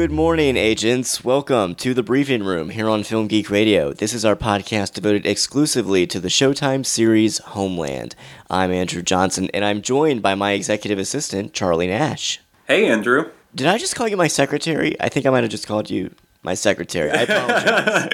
Good 0.00 0.10
morning, 0.10 0.56
agents. 0.56 1.22
Welcome 1.26 1.74
to 1.74 1.92
the 1.92 2.02
briefing 2.02 2.42
room 2.42 2.70
here 2.70 2.88
on 2.88 3.04
Film 3.04 3.26
Geek 3.26 3.50
Radio. 3.50 3.92
This 3.92 4.14
is 4.14 4.24
our 4.24 4.34
podcast 4.34 4.94
devoted 4.94 5.26
exclusively 5.26 6.06
to 6.06 6.18
the 6.18 6.28
Showtime 6.28 6.86
series 6.86 7.36
Homeland. 7.36 8.16
I'm 8.48 8.72
Andrew 8.72 9.02
Johnson, 9.02 9.50
and 9.52 9.62
I'm 9.62 9.82
joined 9.82 10.22
by 10.22 10.34
my 10.34 10.52
executive 10.52 10.98
assistant, 10.98 11.52
Charlie 11.52 11.86
Nash. 11.86 12.40
Hey, 12.66 12.86
Andrew. 12.86 13.30
Did 13.54 13.66
I 13.66 13.76
just 13.76 13.94
call 13.94 14.08
you 14.08 14.16
my 14.16 14.26
secretary? 14.26 14.98
I 14.98 15.10
think 15.10 15.26
I 15.26 15.30
might 15.30 15.42
have 15.42 15.50
just 15.50 15.66
called 15.66 15.90
you 15.90 16.14
my 16.42 16.54
secretary. 16.54 17.10
I 17.10 17.24
apologize. 17.24 17.68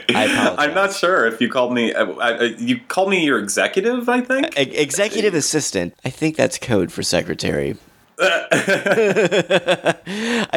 I 0.08 0.24
apologize. 0.24 0.54
I'm 0.58 0.74
not 0.74 0.92
sure 0.92 1.24
if 1.28 1.40
you 1.40 1.48
called 1.48 1.72
me. 1.72 1.94
Uh, 1.94 2.06
uh, 2.06 2.48
you 2.58 2.80
called 2.80 3.10
me 3.10 3.24
your 3.24 3.38
executive, 3.38 4.08
I 4.08 4.22
think. 4.22 4.58
E- 4.58 4.76
executive 4.76 5.34
assistant. 5.34 5.94
I 6.04 6.10
think 6.10 6.34
that's 6.34 6.58
code 6.58 6.90
for 6.90 7.04
secretary. 7.04 7.76
I 8.18 9.94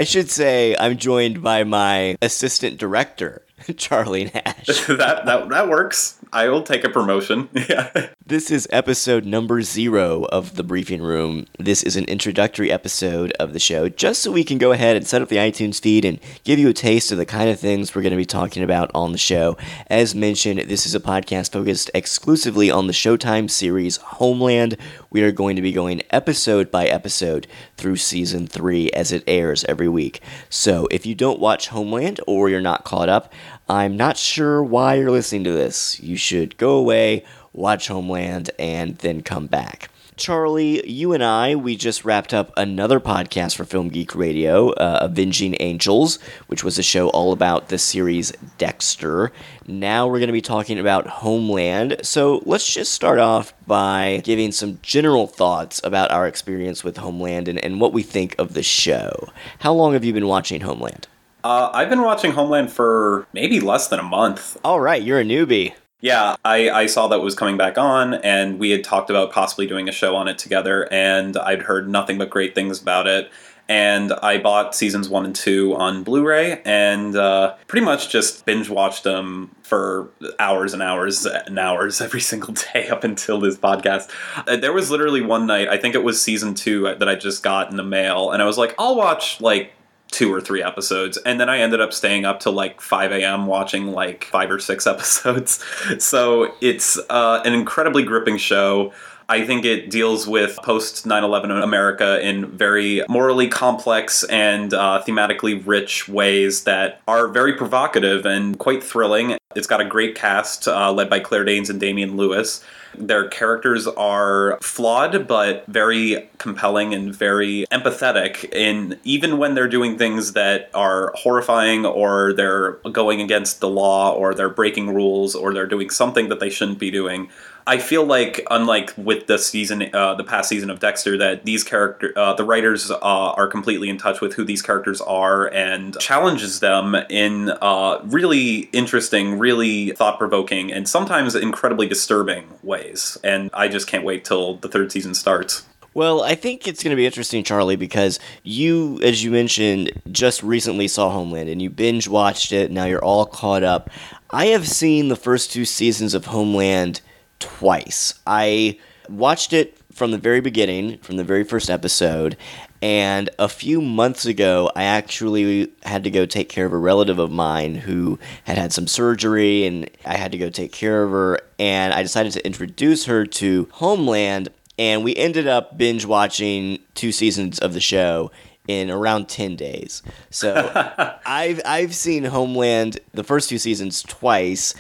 should 0.06 0.30
say 0.30 0.78
I'm 0.80 0.98
joined 0.98 1.44
by 1.44 1.66
my 1.66 2.18
assistant 2.22 2.78
director, 2.78 3.42
Charlie 3.78 4.32
Nash. 4.34 4.66
that 4.88 5.26
that 5.26 5.50
that 5.50 5.68
works. 5.68 6.16
I 6.32 6.48
will 6.48 6.62
take 6.62 6.84
a 6.84 6.90
promotion. 6.90 7.50
Yeah. 7.54 8.10
This 8.24 8.52
is 8.52 8.68
episode 8.72 9.26
number 9.26 9.64
zero 9.64 10.26
of 10.26 10.56
the 10.56 10.64
briefing 10.64 11.02
room. 11.02 11.48
This 11.58 11.82
is 11.82 11.96
an 11.96 12.06
introductory 12.06 12.72
episode 12.72 13.32
of 13.40 13.54
the 13.54 13.60
show, 13.60 13.90
just 13.90 14.22
so 14.22 14.32
we 14.32 14.44
can 14.44 14.60
go 14.60 14.72
ahead 14.72 14.96
and 14.96 15.08
set 15.08 15.24
up 15.24 15.30
the 15.30 15.38
iTunes 15.38 15.82
feed 15.82 16.06
and 16.06 16.20
give 16.44 16.60
you 16.60 16.70
a 16.70 16.74
taste 16.74 17.12
of 17.12 17.18
the 17.18 17.26
kind 17.26 17.50
of 17.50 17.60
things 17.60 17.96
we're 17.96 18.04
going 18.04 18.12
to 18.12 18.18
be 18.18 18.26
talking 18.26 18.62
about 18.62 18.92
on 18.94 19.12
the 19.12 19.18
show. 19.18 19.58
As 19.88 20.14
mentioned, 20.14 20.60
this 20.70 20.86
is 20.86 20.94
a 20.94 21.00
podcast 21.00 21.52
focused 21.52 21.90
exclusively 21.96 22.70
on 22.70 22.86
the 22.86 22.94
Showtime 22.94 23.50
series 23.50 23.98
Homeland. 23.98 24.78
We 25.12 25.24
are 25.24 25.32
going 25.32 25.56
to 25.56 25.62
be 25.64 25.72
going 25.72 26.04
episode 26.12 26.70
by 26.70 26.86
episode 26.86 27.48
through 27.78 27.96
season 27.96 28.46
three 28.46 28.92
as 28.92 29.12
it 29.12 29.24
airs 29.26 29.64
every 29.66 29.90
week. 29.90 30.22
So 30.52 30.88
if 30.92 31.04
you 31.04 31.16
don't 31.16 31.40
watch 31.40 31.70
Homeland 31.70 32.20
or 32.28 32.48
you're 32.48 32.62
not 32.62 32.84
caught 32.84 33.10
up, 33.10 33.34
I'm 33.68 33.98
not 33.98 34.18
sure 34.18 34.64
why 34.64 34.96
you're 34.96 35.10
listening 35.10 35.46
to 35.46 35.52
this. 35.52 36.00
You 36.00 36.16
should 36.16 36.58
go 36.58 36.78
away, 36.78 37.26
watch 37.54 37.88
Homeland, 37.88 38.52
and 38.60 39.00
then 39.00 39.24
come 39.24 39.48
back. 39.48 39.90
Charlie, 40.20 40.86
you 40.88 41.14
and 41.14 41.24
I, 41.24 41.56
we 41.56 41.78
just 41.78 42.04
wrapped 42.04 42.34
up 42.34 42.52
another 42.58 43.00
podcast 43.00 43.56
for 43.56 43.64
Film 43.64 43.88
Geek 43.88 44.14
Radio, 44.14 44.72
uh, 44.72 45.00
Avenging 45.02 45.56
Angels, 45.62 46.20
which 46.48 46.62
was 46.62 46.78
a 46.78 46.84
show 46.84 47.08
all 47.10 47.32
about 47.32 47.70
the 47.70 47.78
series 47.78 48.34
Dexter. 48.58 49.32
Now 49.66 50.08
we're 50.08 50.20
going 50.20 50.28
to 50.28 50.34
be 50.34 50.42
talking 50.42 50.78
about 50.78 51.08
Homeland. 51.08 52.02
So 52.04 52.44
let's 52.46 52.72
just 52.72 52.92
start 52.92 53.18
off 53.18 53.54
by 53.66 54.22
giving 54.26 54.52
some 54.52 54.80
general 54.82 55.26
thoughts 55.26 55.80
about 55.86 56.12
our 56.12 56.28
experience 56.28 56.84
with 56.84 56.98
Homeland 56.98 57.48
and, 57.48 57.64
and 57.64 57.80
what 57.80 57.94
we 57.94 58.04
think 58.04 58.36
of 58.38 58.54
the 58.54 58.64
show. 58.64 59.30
How 59.60 59.72
long 59.72 59.94
have 59.94 60.04
you 60.04 60.12
been 60.12 60.28
watching 60.28 60.60
Homeland? 60.62 61.08
Uh, 61.46 61.72
I've 61.74 61.90
been 61.90 62.02
watching 62.02 62.34
Homeland 62.34 62.74
for 62.74 63.26
maybe 63.32 63.62
less 63.62 63.88
than 63.88 64.00
a 64.00 64.04
month. 64.04 64.58
All 64.66 64.82
right, 64.82 65.02
you're 65.02 65.22
a 65.22 65.24
newbie. 65.24 65.76
Yeah, 66.02 66.38
I, 66.46 66.70
I 66.70 66.86
saw 66.86 67.10
that 67.10 67.20
was 67.20 67.36
coming 67.36 67.58
back 67.58 67.78
on, 67.78 68.14
and 68.14 68.58
we 68.58 68.70
had 68.70 68.86
talked 68.86 69.10
about 69.10 69.34
possibly 69.34 69.68
doing 69.68 69.90
a 69.90 69.92
show 69.92 70.16
on 70.16 70.30
it 70.30 70.38
together, 70.38 70.88
and 70.94 71.36
I'd 71.36 71.64
heard 71.64 71.90
nothing 71.90 72.18
but 72.18 72.30
great 72.30 72.56
things 72.56 72.82
about 72.82 73.06
it. 73.06 73.30
And 73.68 74.14
I 74.14 74.40
bought 74.40 74.74
seasons 74.74 75.10
one 75.10 75.26
and 75.26 75.36
two 75.36 75.76
on 75.76 76.02
Blu 76.04 76.26
ray 76.26 76.60
and 76.66 77.16
uh, 77.16 77.54
pretty 77.68 77.86
much 77.86 78.10
just 78.10 78.44
binge 78.44 78.68
watched 78.68 79.04
them 79.04 79.56
for 79.62 80.10
hours 80.40 80.74
and 80.74 80.82
hours 80.82 81.28
and 81.28 81.60
hours 81.60 82.02
every 82.02 82.20
single 82.20 82.56
day 82.74 82.88
up 82.88 83.04
until 83.04 83.40
this 83.40 83.58
podcast. 83.58 84.10
Uh, 84.48 84.58
there 84.58 84.74
was 84.74 84.90
literally 84.90 85.22
one 85.22 85.46
night, 85.46 85.68
I 85.68 85.78
think 85.78 85.94
it 85.94 86.04
was 86.04 86.20
season 86.20 86.56
two, 86.56 86.96
that 86.96 87.08
I 87.08 87.14
just 87.14 87.44
got 87.44 87.70
in 87.70 87.78
the 87.78 87.84
mail, 87.84 88.32
and 88.32 88.42
I 88.42 88.46
was 88.46 88.58
like, 88.58 88.74
I'll 88.80 88.96
watch 88.96 89.40
like 89.40 89.74
two 90.12 90.34
or 90.34 90.42
three 90.42 90.64
episodes 90.64 91.18
and 91.18 91.40
then 91.40 91.50
i 91.50 91.60
ended 91.60 91.80
up 91.80 91.94
staying 91.94 92.26
up 92.26 92.40
till 92.40 92.54
like 92.54 92.82
5 92.82 93.12
a.m 93.12 93.46
watching 93.46 93.88
like 93.88 94.26
five 94.26 94.50
or 94.52 94.60
six 94.60 94.88
episodes 94.94 95.64
so 96.00 96.54
it's 96.62 97.00
uh, 97.10 97.42
an 97.46 97.54
incredibly 97.54 98.04
gripping 98.04 98.38
show 98.38 98.92
I 99.30 99.46
think 99.46 99.64
it 99.64 99.92
deals 99.92 100.28
with 100.28 100.58
post 100.64 101.06
9 101.06 101.24
11 101.24 101.52
America 101.52 102.20
in 102.20 102.48
very 102.48 103.04
morally 103.08 103.48
complex 103.48 104.24
and 104.24 104.74
uh, 104.74 105.04
thematically 105.06 105.62
rich 105.68 106.10
ways 106.10 106.64
that 106.64 107.02
are 107.08 107.28
very 107.28 107.54
provocative 107.54 108.26
and 108.26 108.58
quite 108.58 108.84
thrilling. 108.84 109.38
It's 109.56 109.66
got 109.66 109.82
a 109.82 109.86
great 109.86 110.14
cast 110.14 110.68
uh, 110.68 110.92
led 110.92 111.10
by 111.10 111.22
Claire 111.22 111.44
Danes 111.44 111.72
and 111.72 111.80
Damian 111.80 112.16
Lewis. 112.16 112.64
Their 112.96 113.28
characters 113.28 113.88
are 113.88 114.60
flawed, 114.62 115.28
but 115.28 115.66
very 115.66 116.30
compelling 116.38 116.94
and 116.94 117.16
very 117.16 117.66
empathetic. 117.72 118.48
And 118.56 119.00
even 119.04 119.40
when 119.40 119.56
they're 119.56 119.68
doing 119.68 119.98
things 119.98 120.34
that 120.34 120.70
are 120.76 121.14
horrifying, 121.16 121.84
or 121.84 122.32
they're 122.32 122.74
going 122.92 123.22
against 123.22 123.60
the 123.60 123.70
law, 123.70 124.14
or 124.14 124.36
they're 124.36 124.50
breaking 124.50 124.94
rules, 124.94 125.34
or 125.34 125.52
they're 125.52 125.66
doing 125.66 125.90
something 125.90 126.30
that 126.30 126.40
they 126.40 126.52
shouldn't 126.52 126.78
be 126.78 126.92
doing, 126.92 127.30
I 127.70 127.78
feel 127.78 128.04
like, 128.04 128.44
unlike 128.50 128.92
with 128.98 129.28
the 129.28 129.38
season, 129.38 129.94
uh, 129.94 130.16
the 130.16 130.24
past 130.24 130.50
season 130.50 130.72
of 130.72 130.80
Dexter, 130.80 131.20
that 131.20 131.46
these 131.46 131.64
character, 131.64 132.12
uh, 132.16 132.34
the 132.34 132.44
writers 132.44 132.90
uh, 132.90 132.98
are 133.00 133.46
completely 133.46 133.90
in 133.90 134.00
touch 134.00 134.22
with 134.22 134.34
who 134.34 134.44
these 134.44 134.64
characters 134.64 135.00
are 135.02 135.46
and 135.54 135.96
challenges 136.00 136.62
them 136.62 136.96
in 137.12 137.52
uh, 137.62 138.02
really 138.06 138.62
interesting, 138.74 139.38
really 139.38 139.92
thought 139.92 140.18
provoking, 140.18 140.74
and 140.74 140.90
sometimes 140.90 141.36
incredibly 141.36 141.88
disturbing 141.88 142.46
ways. 142.64 143.20
And 143.24 143.52
I 143.54 143.68
just 143.68 143.86
can't 143.86 144.04
wait 144.04 144.26
till 144.26 144.56
the 144.56 144.68
third 144.68 144.92
season 144.92 145.14
starts. 145.14 145.68
Well, 145.94 146.24
I 146.24 146.34
think 146.34 146.68
it's 146.68 146.82
going 146.82 146.92
to 146.92 146.96
be 146.96 147.06
interesting, 147.06 147.44
Charlie, 147.44 147.76
because 147.76 148.20
you, 148.42 149.00
as 149.04 149.24
you 149.24 149.30
mentioned, 149.30 149.92
just 150.12 150.42
recently 150.42 150.88
saw 150.88 151.12
Homeland 151.12 151.50
and 151.50 151.62
you 151.62 151.70
binge 151.70 152.08
watched 152.08 152.52
it. 152.52 152.72
Now 152.72 152.86
you're 152.86 153.04
all 153.04 153.28
caught 153.28 153.62
up. 153.62 153.92
I 154.32 154.48
have 154.48 154.68
seen 154.68 155.10
the 155.10 155.16
first 155.16 155.52
two 155.52 155.66
seasons 155.66 156.16
of 156.16 156.26
Homeland 156.26 157.02
twice. 157.40 158.14
I 158.28 158.78
watched 159.10 159.54
it 159.54 159.78
from 159.92 160.12
the 160.12 160.18
very 160.18 160.40
beginning, 160.40 160.98
from 161.00 161.18
the 161.18 161.24
very 161.24 161.44
first 161.44 161.70
episode, 161.70 162.38
and 162.82 163.30
a 163.38 163.50
few 163.50 163.82
months 163.82 164.26
ago, 164.26 164.72
I 164.76 164.84
actually 164.84 165.72
had 165.84 166.06
to 166.06 166.10
go 166.10 166.26
take 166.26 166.48
care 166.48 166.66
of 166.66 166.72
a 166.72 166.78
relative 166.78 167.20
of 167.20 167.30
mine 167.30 167.76
who 167.76 168.18
had 168.46 168.58
had 168.58 168.72
some 168.72 168.88
surgery, 168.88 169.66
and 169.66 169.90
I 170.06 170.16
had 170.16 170.32
to 170.32 170.38
go 170.38 170.50
take 170.50 170.72
care 170.72 171.04
of 171.04 171.12
her. 171.12 171.40
And 171.58 171.94
I 171.94 172.04
decided 172.04 172.32
to 172.34 172.46
introduce 172.46 173.06
her 173.06 173.26
to 173.26 173.68
Homeland, 173.72 174.48
and 174.78 175.04
we 175.04 175.14
ended 175.16 175.46
up 175.46 175.78
binge 175.78 176.06
watching 176.06 176.80
two 176.96 177.12
seasons 177.12 177.60
of 177.60 177.74
the 177.74 177.82
show 177.82 178.32
in 178.70 178.90
around 178.90 179.28
10 179.28 179.58
days. 179.58 180.02
So 180.30 180.72
I've 181.26 181.60
I've 181.66 181.94
seen 181.94 182.24
Homeland 182.24 183.00
the 183.14 183.24
first 183.24 183.50
two 183.50 183.58
seasons 183.58 184.04
twice 184.04 184.74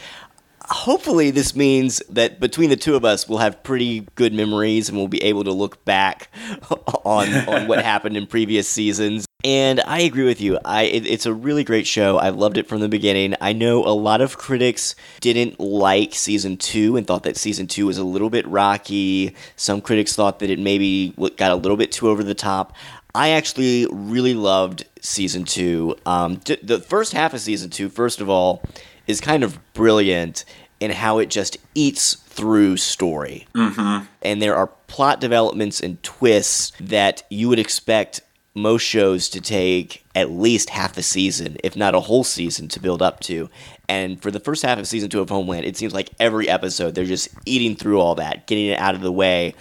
hopefully 0.70 1.32
this 1.32 1.56
means 1.56 2.02
that 2.10 2.40
between 2.40 2.70
the 2.70 2.76
two 2.76 2.96
of 2.96 3.04
us 3.04 3.28
we'll 3.28 3.40
have 3.40 3.62
pretty 3.64 4.08
good 4.16 4.34
memories 4.34 4.90
and 4.90 4.98
we'll 4.98 5.08
be 5.08 5.24
able 5.24 5.44
to 5.44 5.52
look 5.52 5.84
back 5.86 6.30
on 7.04 7.28
on 7.48 7.68
what 7.68 7.84
happened 7.84 8.16
in 8.16 8.28
previous 8.28 8.68
seasons 8.68 9.26
and 9.46 9.80
I 9.88 10.02
agree 10.02 10.26
with 10.26 10.42
you. 10.42 10.60
I 10.66 10.84
it, 10.84 11.08
it's 11.08 11.26
a 11.26 11.34
really 11.34 11.64
great 11.64 11.88
show. 11.88 12.18
I've 12.18 12.36
loved 12.36 12.58
it 12.58 12.68
from 12.68 12.82
the 12.82 12.90
beginning. 12.90 13.36
I 13.40 13.54
know 13.54 13.86
a 13.86 13.96
lot 13.96 14.20
of 14.20 14.38
critics 14.38 14.96
didn't 15.22 15.62
like 15.62 16.14
season 16.14 16.58
2 16.58 16.98
and 16.98 17.08
thought 17.08 17.24
that 17.24 17.38
season 17.38 17.66
2 17.66 17.86
was 17.86 17.98
a 17.98 18.04
little 18.04 18.30
bit 18.30 18.46
rocky. 18.48 19.34
Some 19.56 19.80
critics 19.80 20.14
thought 20.14 20.40
that 20.40 20.50
it 20.50 20.60
maybe 20.60 21.14
got 21.38 21.52
a 21.52 21.56
little 21.56 21.78
bit 21.78 21.94
too 21.94 22.10
over 22.10 22.22
the 22.22 22.36
top. 22.36 22.76
I 23.16 23.30
actually 23.30 23.88
really 23.90 24.34
loved 24.34 24.86
season 25.00 25.46
2. 25.46 25.96
Um, 26.06 26.42
the 26.62 26.84
first 26.86 27.14
half 27.14 27.34
of 27.34 27.40
season 27.40 27.70
two, 27.70 27.88
first 27.88 28.20
of 28.20 28.30
all, 28.30 28.62
is 29.10 29.20
kind 29.20 29.44
of 29.44 29.58
brilliant 29.74 30.46
in 30.80 30.92
how 30.92 31.18
it 31.18 31.30
just 31.32 31.58
eats 31.74 32.14
through 32.14 32.78
story. 32.78 33.48
Mm-hmm. 33.56 34.06
And 34.22 34.42
there 34.42 34.56
are 34.56 34.68
plot 34.88 35.20
developments 35.20 35.82
and 35.82 36.02
twists 36.04 36.72
that 36.80 37.24
you 37.30 37.50
would 37.50 37.58
expect 37.58 38.22
most 38.54 38.84
shows 38.84 39.28
to 39.30 39.42
take 39.42 40.06
at 40.14 40.30
least 40.30 40.70
half 40.70 40.96
a 40.96 41.02
season, 41.02 41.58
if 41.64 41.76
not 41.76 41.96
a 41.96 42.00
whole 42.00 42.24
season, 42.24 42.68
to 42.68 42.80
build 42.80 43.02
up 43.02 43.20
to. 43.22 43.50
And 43.88 44.22
for 44.22 44.30
the 44.30 44.40
first 44.40 44.62
half 44.62 44.78
of 44.78 44.88
season 44.88 45.10
two 45.10 45.22
of 45.22 45.30
Homeland, 45.30 45.66
it 45.66 45.76
seems 45.76 45.94
like 45.94 46.12
every 46.20 46.48
episode 46.48 46.94
they're 46.94 47.06
just 47.06 47.30
eating 47.48 47.76
through 47.76 48.00
all 48.00 48.14
that, 48.16 48.46
getting 48.46 48.68
it 48.68 48.80
out 48.80 48.94
of 48.94 49.02
the 49.02 49.12
way 49.12 49.56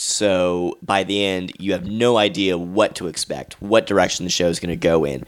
So 0.00 0.78
by 0.80 1.02
the 1.02 1.24
end, 1.24 1.52
you 1.58 1.72
have 1.72 1.88
no 1.88 2.18
idea 2.18 2.56
what 2.56 2.94
to 2.96 3.08
expect, 3.08 3.60
what 3.60 3.86
direction 3.86 4.24
the 4.24 4.30
show 4.30 4.46
is 4.46 4.60
going 4.60 4.70
to 4.70 4.76
go 4.76 5.04
in. 5.04 5.24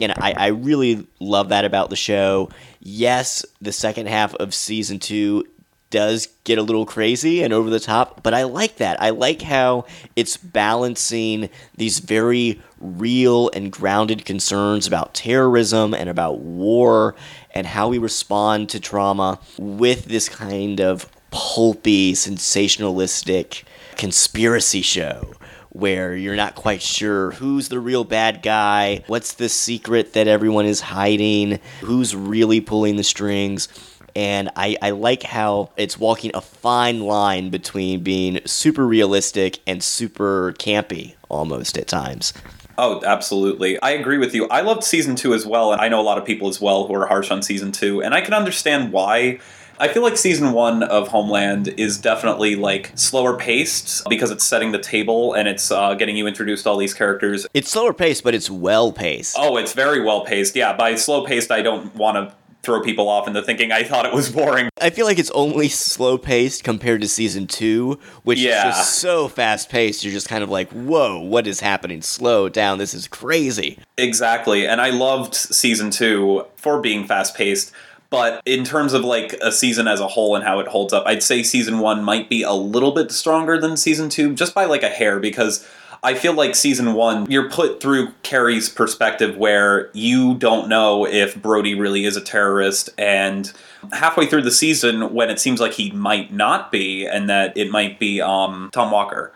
And 0.00 0.12
I, 0.12 0.32
I 0.36 0.46
really 0.48 1.08
love 1.18 1.48
that 1.48 1.64
about 1.64 1.90
the 1.90 1.96
show. 1.96 2.48
Yes, 2.78 3.44
the 3.60 3.72
second 3.72 4.06
half 4.06 4.32
of 4.36 4.54
season 4.54 5.00
two 5.00 5.44
does 5.90 6.28
get 6.44 6.56
a 6.56 6.62
little 6.62 6.86
crazy 6.86 7.42
and 7.42 7.52
over 7.52 7.68
the 7.68 7.80
top, 7.80 8.22
but 8.22 8.32
I 8.32 8.44
like 8.44 8.76
that. 8.76 9.02
I 9.02 9.10
like 9.10 9.42
how 9.42 9.86
it's 10.14 10.36
balancing 10.36 11.50
these 11.76 11.98
very 11.98 12.62
real 12.80 13.50
and 13.50 13.72
grounded 13.72 14.24
concerns 14.24 14.86
about 14.86 15.14
terrorism 15.14 15.94
and 15.94 16.08
about 16.08 16.38
war 16.38 17.16
and 17.50 17.66
how 17.66 17.88
we 17.88 17.98
respond 17.98 18.68
to 18.70 18.80
trauma 18.80 19.40
with 19.58 20.04
this 20.04 20.28
kind 20.28 20.80
of 20.80 21.08
pulpy, 21.32 22.12
sensationalistic 22.12 23.64
conspiracy 23.96 24.82
show 24.82 25.34
where 25.70 26.14
you're 26.14 26.36
not 26.36 26.54
quite 26.54 26.82
sure 26.82 27.30
who's 27.32 27.68
the 27.68 27.80
real 27.80 28.04
bad 28.04 28.42
guy, 28.42 29.02
what's 29.06 29.34
the 29.34 29.48
secret 29.48 30.12
that 30.12 30.28
everyone 30.28 30.66
is 30.66 30.80
hiding, 30.82 31.58
who's 31.80 32.14
really 32.14 32.60
pulling 32.60 32.96
the 32.96 33.04
strings 33.04 33.68
and 34.14 34.50
I, 34.56 34.76
I 34.82 34.90
like 34.90 35.22
how 35.22 35.70
it's 35.76 35.98
walking 35.98 36.32
a 36.34 36.40
fine 36.40 37.00
line 37.00 37.50
between 37.50 38.02
being 38.02 38.40
super 38.44 38.86
realistic 38.86 39.60
and 39.66 39.82
super 39.82 40.52
campy 40.58 41.14
almost 41.28 41.78
at 41.78 41.86
times. 41.86 42.32
Oh, 42.78 43.02
absolutely. 43.04 43.80
I 43.80 43.90
agree 43.90 44.18
with 44.18 44.34
you. 44.34 44.48
I 44.48 44.62
loved 44.62 44.82
season 44.82 45.14
two 45.14 45.34
as 45.34 45.46
well, 45.46 45.72
and 45.72 45.80
I 45.80 45.88
know 45.88 46.00
a 46.00 46.02
lot 46.02 46.18
of 46.18 46.24
people 46.24 46.48
as 46.48 46.60
well 46.60 46.86
who 46.86 46.94
are 46.94 47.06
harsh 47.06 47.30
on 47.30 47.42
season 47.42 47.70
two, 47.70 48.02
and 48.02 48.14
I 48.14 48.20
can 48.22 48.34
understand 48.34 48.92
why. 48.92 49.40
I 49.82 49.88
feel 49.88 50.04
like 50.04 50.16
season 50.16 50.52
one 50.52 50.84
of 50.84 51.08
Homeland 51.08 51.66
is 51.76 51.98
definitely 51.98 52.54
like 52.54 52.92
slower 52.94 53.36
paced 53.36 54.08
because 54.08 54.30
it's 54.30 54.44
setting 54.44 54.70
the 54.70 54.78
table 54.78 55.34
and 55.34 55.48
it's 55.48 55.72
uh, 55.72 55.94
getting 55.94 56.16
you 56.16 56.28
introduced 56.28 56.62
to 56.62 56.70
all 56.70 56.76
these 56.76 56.94
characters. 56.94 57.48
It's 57.52 57.72
slower 57.72 57.92
paced, 57.92 58.22
but 58.22 58.32
it's 58.32 58.48
well 58.48 58.92
paced. 58.92 59.34
Oh, 59.36 59.56
it's 59.56 59.72
very 59.72 60.00
well 60.00 60.24
paced. 60.24 60.54
Yeah, 60.54 60.72
by 60.72 60.94
slow 60.94 61.26
paced, 61.26 61.50
I 61.50 61.62
don't 61.62 61.92
want 61.96 62.14
to 62.14 62.32
throw 62.62 62.80
people 62.80 63.08
off 63.08 63.26
into 63.26 63.42
thinking 63.42 63.72
I 63.72 63.82
thought 63.82 64.06
it 64.06 64.14
was 64.14 64.30
boring. 64.30 64.68
I 64.80 64.90
feel 64.90 65.04
like 65.04 65.18
it's 65.18 65.32
only 65.32 65.68
slow 65.68 66.16
paced 66.16 66.62
compared 66.62 67.00
to 67.00 67.08
season 67.08 67.48
two, 67.48 67.98
which 68.22 68.38
yeah. 68.38 68.68
is 68.68 68.76
just 68.76 68.98
so 69.00 69.26
fast 69.26 69.68
paced. 69.68 70.04
You're 70.04 70.12
just 70.12 70.28
kind 70.28 70.44
of 70.44 70.48
like, 70.48 70.70
whoa, 70.70 71.18
what 71.18 71.48
is 71.48 71.58
happening? 71.58 72.02
Slow 72.02 72.48
down. 72.48 72.78
This 72.78 72.94
is 72.94 73.08
crazy. 73.08 73.80
Exactly. 73.98 74.64
And 74.64 74.80
I 74.80 74.90
loved 74.90 75.34
season 75.34 75.90
two 75.90 76.46
for 76.54 76.80
being 76.80 77.04
fast 77.04 77.34
paced. 77.34 77.72
But 78.12 78.42
in 78.44 78.62
terms 78.62 78.92
of 78.92 79.06
like 79.06 79.32
a 79.40 79.50
season 79.50 79.88
as 79.88 79.98
a 79.98 80.06
whole 80.06 80.36
and 80.36 80.44
how 80.44 80.60
it 80.60 80.68
holds 80.68 80.92
up, 80.92 81.04
I'd 81.06 81.22
say 81.22 81.42
season 81.42 81.78
one 81.78 82.04
might 82.04 82.28
be 82.28 82.42
a 82.42 82.52
little 82.52 82.92
bit 82.92 83.10
stronger 83.10 83.58
than 83.58 83.74
season 83.78 84.10
two, 84.10 84.34
just 84.34 84.54
by 84.54 84.66
like 84.66 84.82
a 84.82 84.90
hair, 84.90 85.18
because 85.18 85.66
I 86.02 86.12
feel 86.12 86.34
like 86.34 86.54
season 86.54 86.92
one, 86.92 87.30
you're 87.30 87.48
put 87.48 87.80
through 87.80 88.12
Carrie's 88.22 88.68
perspective 88.68 89.38
where 89.38 89.88
you 89.94 90.34
don't 90.34 90.68
know 90.68 91.06
if 91.06 91.40
Brody 91.40 91.74
really 91.74 92.04
is 92.04 92.18
a 92.18 92.20
terrorist. 92.20 92.90
And 92.98 93.50
halfway 93.92 94.26
through 94.26 94.42
the 94.42 94.50
season, 94.50 95.14
when 95.14 95.30
it 95.30 95.40
seems 95.40 95.58
like 95.58 95.72
he 95.72 95.90
might 95.92 96.30
not 96.30 96.70
be, 96.70 97.06
and 97.06 97.30
that 97.30 97.56
it 97.56 97.70
might 97.70 97.98
be 97.98 98.20
um, 98.20 98.68
Tom 98.74 98.90
Walker 98.90 99.32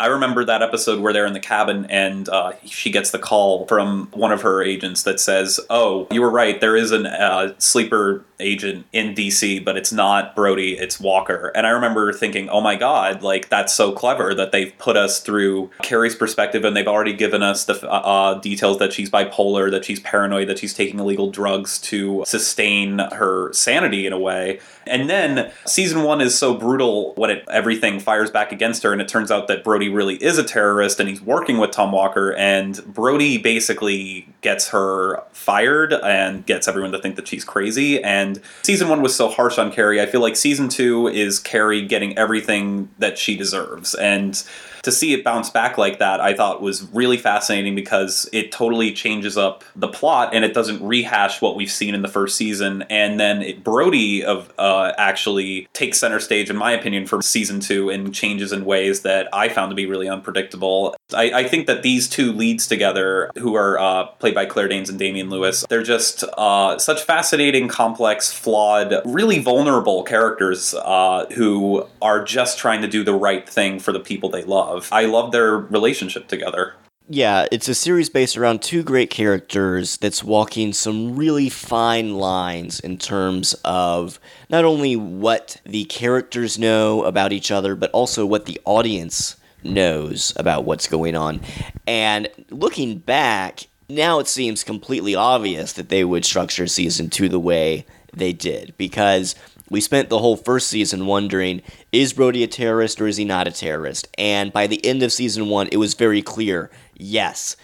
I 0.00 0.06
remember 0.06 0.44
that 0.44 0.62
episode 0.62 1.00
where 1.00 1.12
they're 1.12 1.26
in 1.26 1.32
the 1.32 1.40
cabin 1.40 1.86
and 1.86 2.28
uh, 2.28 2.52
she 2.64 2.90
gets 2.90 3.10
the 3.10 3.18
call 3.18 3.66
from 3.66 4.08
one 4.12 4.30
of 4.30 4.42
her 4.42 4.62
agents 4.62 5.02
that 5.02 5.18
says, 5.18 5.58
"Oh, 5.68 6.06
you 6.12 6.22
were 6.22 6.30
right. 6.30 6.60
There 6.60 6.76
is 6.76 6.92
a 6.92 7.08
uh, 7.08 7.52
sleeper 7.58 8.24
agent 8.40 8.86
in 8.92 9.14
DC, 9.14 9.64
but 9.64 9.76
it's 9.76 9.92
not 9.92 10.36
Brody. 10.36 10.78
It's 10.78 11.00
Walker." 11.00 11.50
And 11.54 11.66
I 11.66 11.70
remember 11.70 12.12
thinking, 12.12 12.48
"Oh 12.48 12.60
my 12.60 12.76
god! 12.76 13.22
Like 13.22 13.48
that's 13.48 13.74
so 13.74 13.90
clever 13.90 14.34
that 14.34 14.52
they've 14.52 14.72
put 14.78 14.96
us 14.96 15.20
through 15.20 15.70
Carrie's 15.82 16.14
perspective 16.14 16.64
and 16.64 16.76
they've 16.76 16.86
already 16.86 17.12
given 17.12 17.42
us 17.42 17.64
the 17.64 17.74
uh, 17.84 17.98
uh, 17.98 18.34
details 18.34 18.78
that 18.78 18.92
she's 18.92 19.10
bipolar, 19.10 19.68
that 19.70 19.84
she's 19.84 19.98
paranoid, 20.00 20.48
that 20.48 20.58
she's 20.58 20.74
taking 20.74 21.00
illegal 21.00 21.30
drugs 21.30 21.78
to 21.78 22.22
sustain 22.24 22.98
her 22.98 23.52
sanity 23.52 24.06
in 24.06 24.12
a 24.12 24.18
way." 24.18 24.60
And 24.86 25.10
then 25.10 25.50
season 25.66 26.02
one 26.02 26.20
is 26.20 26.38
so 26.38 26.54
brutal 26.54 27.14
when 27.14 27.30
it 27.30 27.44
everything 27.50 28.00
fires 28.00 28.30
back 28.30 28.52
against 28.52 28.82
her, 28.84 28.92
and 28.92 29.02
it 29.02 29.08
turns 29.08 29.30
out 29.30 29.48
that 29.48 29.64
Brody 29.64 29.87
really 29.88 30.16
is 30.22 30.38
a 30.38 30.44
terrorist 30.44 31.00
and 31.00 31.08
he's 31.08 31.20
working 31.20 31.58
with 31.58 31.70
Tom 31.70 31.92
Walker. 31.92 32.34
And 32.34 32.82
Brody 32.86 33.38
basically 33.38 34.26
gets 34.40 34.68
her 34.68 35.22
fired 35.32 35.92
and 35.92 36.44
gets 36.46 36.68
everyone 36.68 36.92
to 36.92 36.98
think 37.00 37.16
that 37.16 37.28
she's 37.28 37.44
crazy. 37.44 38.02
And 38.02 38.40
season 38.62 38.88
one 38.88 39.02
was 39.02 39.14
so 39.14 39.28
harsh 39.28 39.58
on 39.58 39.72
Carrie. 39.72 40.00
I 40.00 40.06
feel 40.06 40.20
like 40.20 40.36
season 40.36 40.68
two 40.68 41.08
is 41.08 41.38
Carrie 41.38 41.86
getting 41.86 42.16
everything 42.16 42.90
that 42.98 43.18
she 43.18 43.36
deserves. 43.36 43.94
And 43.94 44.42
to 44.82 44.92
see 44.92 45.12
it 45.14 45.24
bounce 45.24 45.50
back 45.50 45.78
like 45.78 45.98
that, 45.98 46.20
I 46.20 46.34
thought 46.34 46.62
was 46.62 46.82
really 46.92 47.16
fascinating 47.16 47.74
because 47.74 48.28
it 48.32 48.52
totally 48.52 48.92
changes 48.92 49.36
up 49.36 49.64
the 49.74 49.88
plot 49.88 50.34
and 50.34 50.44
it 50.44 50.54
doesn't 50.54 50.82
rehash 50.82 51.40
what 51.40 51.56
we've 51.56 51.70
seen 51.70 51.94
in 51.94 52.02
the 52.02 52.08
first 52.08 52.36
season. 52.36 52.82
And 52.90 53.18
then 53.18 53.42
it, 53.42 53.64
Brody 53.64 54.24
of 54.24 54.52
uh, 54.58 54.92
actually 54.98 55.68
takes 55.72 55.98
center 55.98 56.20
stage, 56.20 56.50
in 56.50 56.56
my 56.56 56.72
opinion, 56.72 57.06
for 57.06 57.22
season 57.22 57.60
two 57.60 57.90
and 57.90 58.14
changes 58.14 58.52
in 58.52 58.64
ways 58.64 59.02
that 59.02 59.28
I 59.32 59.48
found 59.48 59.70
to 59.70 59.74
be 59.74 59.86
really 59.86 60.08
unpredictable. 60.08 60.96
I, 61.12 61.32
I 61.32 61.44
think 61.44 61.66
that 61.66 61.82
these 61.82 62.08
two 62.08 62.32
leads 62.32 62.66
together, 62.66 63.30
who 63.38 63.54
are 63.54 63.78
uh, 63.78 64.04
played 64.04 64.34
by 64.34 64.46
Claire 64.46 64.68
Danes 64.68 64.90
and 64.90 64.98
Damian 64.98 65.30
Lewis, 65.30 65.64
they're 65.68 65.82
just 65.82 66.24
uh, 66.36 66.78
such 66.78 67.02
fascinating, 67.02 67.68
complex, 67.68 68.32
flawed, 68.32 68.94
really 69.04 69.38
vulnerable 69.38 70.02
characters 70.02 70.74
uh, 70.74 71.26
who 71.34 71.86
are 72.02 72.22
just 72.22 72.58
trying 72.58 72.82
to 72.82 72.88
do 72.88 73.02
the 73.02 73.14
right 73.14 73.48
thing 73.48 73.78
for 73.78 73.92
the 73.92 74.00
people 74.00 74.28
they 74.28 74.44
love 74.44 74.67
love. 74.68 74.88
I 74.92 75.06
love 75.06 75.32
their 75.32 75.56
relationship 75.56 76.28
together. 76.28 76.74
Yeah, 77.10 77.46
it's 77.50 77.68
a 77.68 77.74
series 77.74 78.10
based 78.10 78.36
around 78.36 78.60
two 78.60 78.82
great 78.82 79.08
characters 79.08 79.96
that's 79.96 80.22
walking 80.22 80.74
some 80.74 81.16
really 81.16 81.48
fine 81.48 82.16
lines 82.16 82.80
in 82.80 82.98
terms 82.98 83.54
of 83.64 84.20
not 84.50 84.66
only 84.66 84.94
what 84.94 85.58
the 85.64 85.84
characters 85.84 86.58
know 86.58 87.04
about 87.04 87.32
each 87.32 87.50
other, 87.50 87.74
but 87.74 87.90
also 87.92 88.26
what 88.26 88.44
the 88.44 88.60
audience 88.66 89.36
knows 89.64 90.34
about 90.36 90.66
what's 90.66 90.86
going 90.86 91.16
on. 91.16 91.40
And 91.86 92.28
looking 92.50 92.98
back, 92.98 93.68
now 93.88 94.18
it 94.18 94.28
seems 94.28 94.62
completely 94.62 95.14
obvious 95.14 95.72
that 95.72 95.88
they 95.88 96.04
would 96.04 96.26
structure 96.26 96.66
season 96.66 97.08
two 97.08 97.30
the 97.30 97.40
way 97.40 97.86
they 98.12 98.34
did 98.34 98.74
because 98.76 99.34
we 99.70 99.80
spent 99.80 100.08
the 100.08 100.18
whole 100.18 100.36
first 100.36 100.68
season 100.68 101.06
wondering 101.06 101.62
is 101.92 102.12
Brody 102.12 102.42
a 102.42 102.46
terrorist 102.46 103.00
or 103.00 103.06
is 103.06 103.16
he 103.16 103.24
not 103.24 103.48
a 103.48 103.52
terrorist? 103.52 104.08
And 104.16 104.52
by 104.52 104.66
the 104.66 104.84
end 104.84 105.02
of 105.02 105.12
season 105.12 105.48
one, 105.48 105.68
it 105.72 105.76
was 105.76 105.94
very 105.94 106.22
clear 106.22 106.70
yes, 106.96 107.56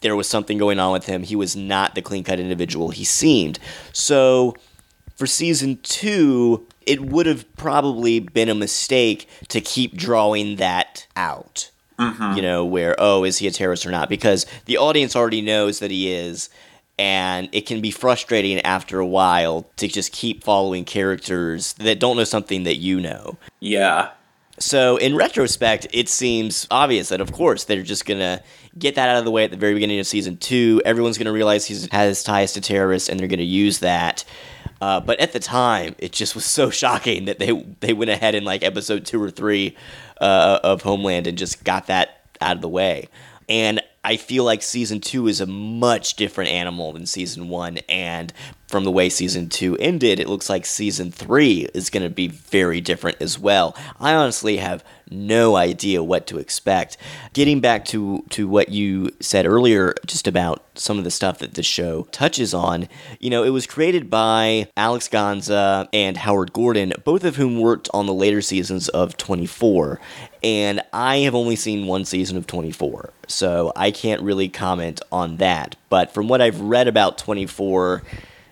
there 0.00 0.16
was 0.16 0.28
something 0.28 0.58
going 0.58 0.78
on 0.78 0.92
with 0.92 1.06
him. 1.06 1.22
He 1.22 1.36
was 1.36 1.56
not 1.56 1.94
the 1.94 2.02
clean 2.02 2.24
cut 2.24 2.40
individual 2.40 2.90
he 2.90 3.04
seemed. 3.04 3.58
So 3.92 4.54
for 5.16 5.26
season 5.26 5.78
two, 5.82 6.66
it 6.86 7.00
would 7.00 7.26
have 7.26 7.50
probably 7.56 8.20
been 8.20 8.48
a 8.48 8.54
mistake 8.54 9.28
to 9.48 9.60
keep 9.60 9.96
drawing 9.96 10.56
that 10.56 11.06
out. 11.16 11.70
Mm-hmm. 11.98 12.36
You 12.36 12.42
know, 12.42 12.64
where, 12.64 12.96
oh, 12.98 13.24
is 13.24 13.38
he 13.38 13.46
a 13.46 13.50
terrorist 13.50 13.86
or 13.86 13.90
not? 13.90 14.08
Because 14.08 14.46
the 14.64 14.76
audience 14.76 15.14
already 15.14 15.40
knows 15.40 15.78
that 15.78 15.90
he 15.90 16.12
is 16.12 16.50
and 16.98 17.48
it 17.52 17.62
can 17.66 17.80
be 17.80 17.90
frustrating 17.90 18.60
after 18.60 18.98
a 18.98 19.06
while 19.06 19.66
to 19.76 19.88
just 19.88 20.12
keep 20.12 20.44
following 20.44 20.84
characters 20.84 21.72
that 21.74 21.98
don't 21.98 22.16
know 22.16 22.24
something 22.24 22.64
that 22.64 22.76
you 22.76 23.00
know. 23.00 23.36
Yeah. 23.60 24.10
So, 24.60 24.96
in 24.98 25.16
retrospect, 25.16 25.88
it 25.92 26.08
seems 26.08 26.68
obvious 26.70 27.08
that, 27.08 27.20
of 27.20 27.32
course, 27.32 27.64
they're 27.64 27.82
just 27.82 28.06
going 28.06 28.20
to 28.20 28.40
get 28.78 28.94
that 28.94 29.08
out 29.08 29.16
of 29.16 29.24
the 29.24 29.32
way 29.32 29.42
at 29.42 29.50
the 29.50 29.56
very 29.56 29.74
beginning 29.74 29.98
of 29.98 30.06
season 30.06 30.36
two. 30.36 30.80
Everyone's 30.84 31.18
going 31.18 31.26
to 31.26 31.32
realize 31.32 31.66
he 31.66 31.88
has 31.90 32.22
ties 32.22 32.52
to 32.52 32.60
terrorists, 32.60 33.08
and 33.08 33.18
they're 33.18 33.26
going 33.26 33.38
to 33.38 33.44
use 33.44 33.80
that. 33.80 34.24
Uh, 34.80 35.00
but 35.00 35.18
at 35.18 35.32
the 35.32 35.40
time, 35.40 35.96
it 35.98 36.12
just 36.12 36.36
was 36.36 36.44
so 36.44 36.70
shocking 36.82 37.24
that 37.24 37.40
they 37.40 37.52
they 37.80 37.92
went 37.92 38.10
ahead 38.10 38.36
in 38.36 38.44
like 38.44 38.62
episode 38.62 39.04
two 39.04 39.20
or 39.20 39.30
three 39.30 39.76
uh, 40.20 40.60
of 40.62 40.82
Homeland 40.82 41.26
and 41.26 41.36
just 41.36 41.64
got 41.64 41.88
that 41.88 42.28
out 42.40 42.54
of 42.54 42.62
the 42.62 42.68
way. 42.68 43.08
And 43.48 43.82
I 44.04 44.16
feel 44.18 44.44
like 44.44 44.62
season 44.62 45.00
two 45.00 45.26
is 45.28 45.40
a 45.40 45.46
much 45.46 46.14
different 46.14 46.50
animal 46.50 46.92
than 46.92 47.06
season 47.06 47.48
one, 47.48 47.78
and 47.88 48.32
from 48.68 48.84
the 48.84 48.90
way 48.90 49.08
season 49.08 49.48
two 49.48 49.76
ended, 49.78 50.20
it 50.20 50.28
looks 50.28 50.50
like 50.50 50.66
season 50.66 51.10
three 51.10 51.68
is 51.74 51.90
going 51.90 52.02
to 52.02 52.10
be 52.10 52.28
very 52.28 52.80
different 52.80 53.22
as 53.22 53.38
well. 53.38 53.76
I 53.98 54.14
honestly 54.14 54.58
have 54.58 54.84
no 55.10 55.56
idea 55.56 56.02
what 56.02 56.26
to 56.28 56.38
expect. 56.38 56.96
Getting 57.32 57.60
back 57.60 57.84
to 57.86 58.24
to 58.30 58.48
what 58.48 58.68
you 58.70 59.10
said 59.20 59.46
earlier, 59.46 59.94
just 60.06 60.26
about 60.26 60.64
some 60.74 60.98
of 60.98 61.04
the 61.04 61.10
stuff 61.10 61.38
that 61.38 61.54
the 61.54 61.62
show 61.62 62.04
touches 62.10 62.52
on, 62.52 62.88
you 63.20 63.30
know, 63.30 63.44
it 63.44 63.50
was 63.50 63.66
created 63.66 64.10
by 64.10 64.68
Alex 64.76 65.08
Gansa 65.08 65.88
and 65.92 66.16
Howard 66.16 66.52
Gordon, 66.52 66.92
both 67.04 67.24
of 67.24 67.36
whom 67.36 67.60
worked 67.60 67.88
on 67.94 68.06
the 68.06 68.14
later 68.14 68.40
seasons 68.40 68.88
of 68.88 69.16
24. 69.16 70.00
And 70.42 70.82
I 70.92 71.18
have 71.18 71.34
only 71.34 71.56
seen 71.56 71.86
one 71.86 72.04
season 72.04 72.36
of 72.36 72.46
24, 72.46 73.10
so 73.28 73.72
I 73.74 73.90
can't 73.90 74.20
really 74.22 74.48
comment 74.48 75.00
on 75.10 75.38
that. 75.38 75.76
But 75.88 76.12
from 76.12 76.28
what 76.28 76.42
I've 76.42 76.60
read 76.60 76.86
about 76.86 77.16
24, 77.16 78.02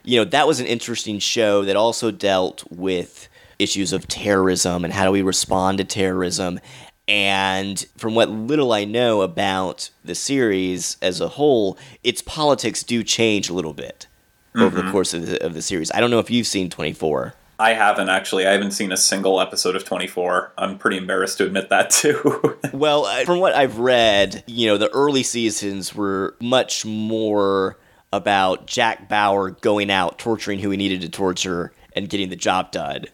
you 0.05 0.19
know, 0.19 0.25
that 0.25 0.47
was 0.47 0.61
an 0.61 0.67
interesting 0.67 1.19
show 1.19 1.65
that 1.65 1.77
also 1.77 2.11
dealt 2.11 2.65
with 2.71 3.29
issues 3.59 3.93
of 3.93 4.09
terrorism 4.09 4.85
and 4.85 4.93
how 4.93 5.05
do 5.05 5.11
we 5.11 5.23
respond 5.23 5.79
to 5.79 5.85
terrorism. 5.85 6.61
And 7.09 7.85
from 7.97 8.15
what 8.15 8.31
little 8.31 8.73
I 8.73 8.85
know 8.85 9.23
about 9.23 9.91
the 10.05 10.15
series 10.15 10.97
as 11.03 11.21
a 11.21 11.29
whole, 11.29 11.77
its 12.05 12.23
politics 12.23 12.83
do 12.83 13.03
change 13.03 13.51
a 13.51 13.55
little 13.55 13.75
bit 13.75 14.07
over 14.55 14.83
the 14.83 14.91
course 14.91 15.15
of 15.15 15.27
the, 15.27 15.45
of 15.45 15.55
the 15.55 15.63
series. 15.63 15.91
I 15.93 16.01
don't 16.01 16.11
know 16.11 16.19
if 16.19 16.31
you've 16.31 16.47
seen 16.47 16.71
24. 16.71 17.35
I 17.59 17.75
haven't 17.75 18.09
actually. 18.09 18.47
I 18.47 18.53
haven't 18.53 18.73
seen 18.73 18.91
a 18.91 18.97
single 18.97 19.41
episode 19.41 19.77
of 19.77 19.85
24. 19.85 20.53
I'm 20.59 20.79
pretty 20.79 20.97
embarrassed 20.97 21.39
to 21.39 21.47
admit 21.47 21.71
that 21.71 21.91
too. 21.91 22.59
Well, 22.73 23.05
uh, 23.05 23.25
from 23.25 23.39
what 23.39 23.55
I've 23.55 23.79
read, 23.79 24.43
you 24.47 24.67
know, 24.67 24.79
the 24.79 24.89
early 24.91 25.23
seasons 25.23 25.95
were 25.95 26.35
much 26.41 26.87
more 26.87 27.77
about 28.13 28.67
Jack 28.67 29.09
Bauer 29.09 29.51
going 29.51 29.91
out, 29.91 30.19
torturing 30.19 30.59
who 30.59 30.71
he 30.71 30.77
needed 30.77 31.03
to 31.03 31.09
torture, 31.09 31.73
and 31.95 32.09
getting 32.09 32.31
the 32.31 32.37
job 32.37 32.73
done. 32.73 33.05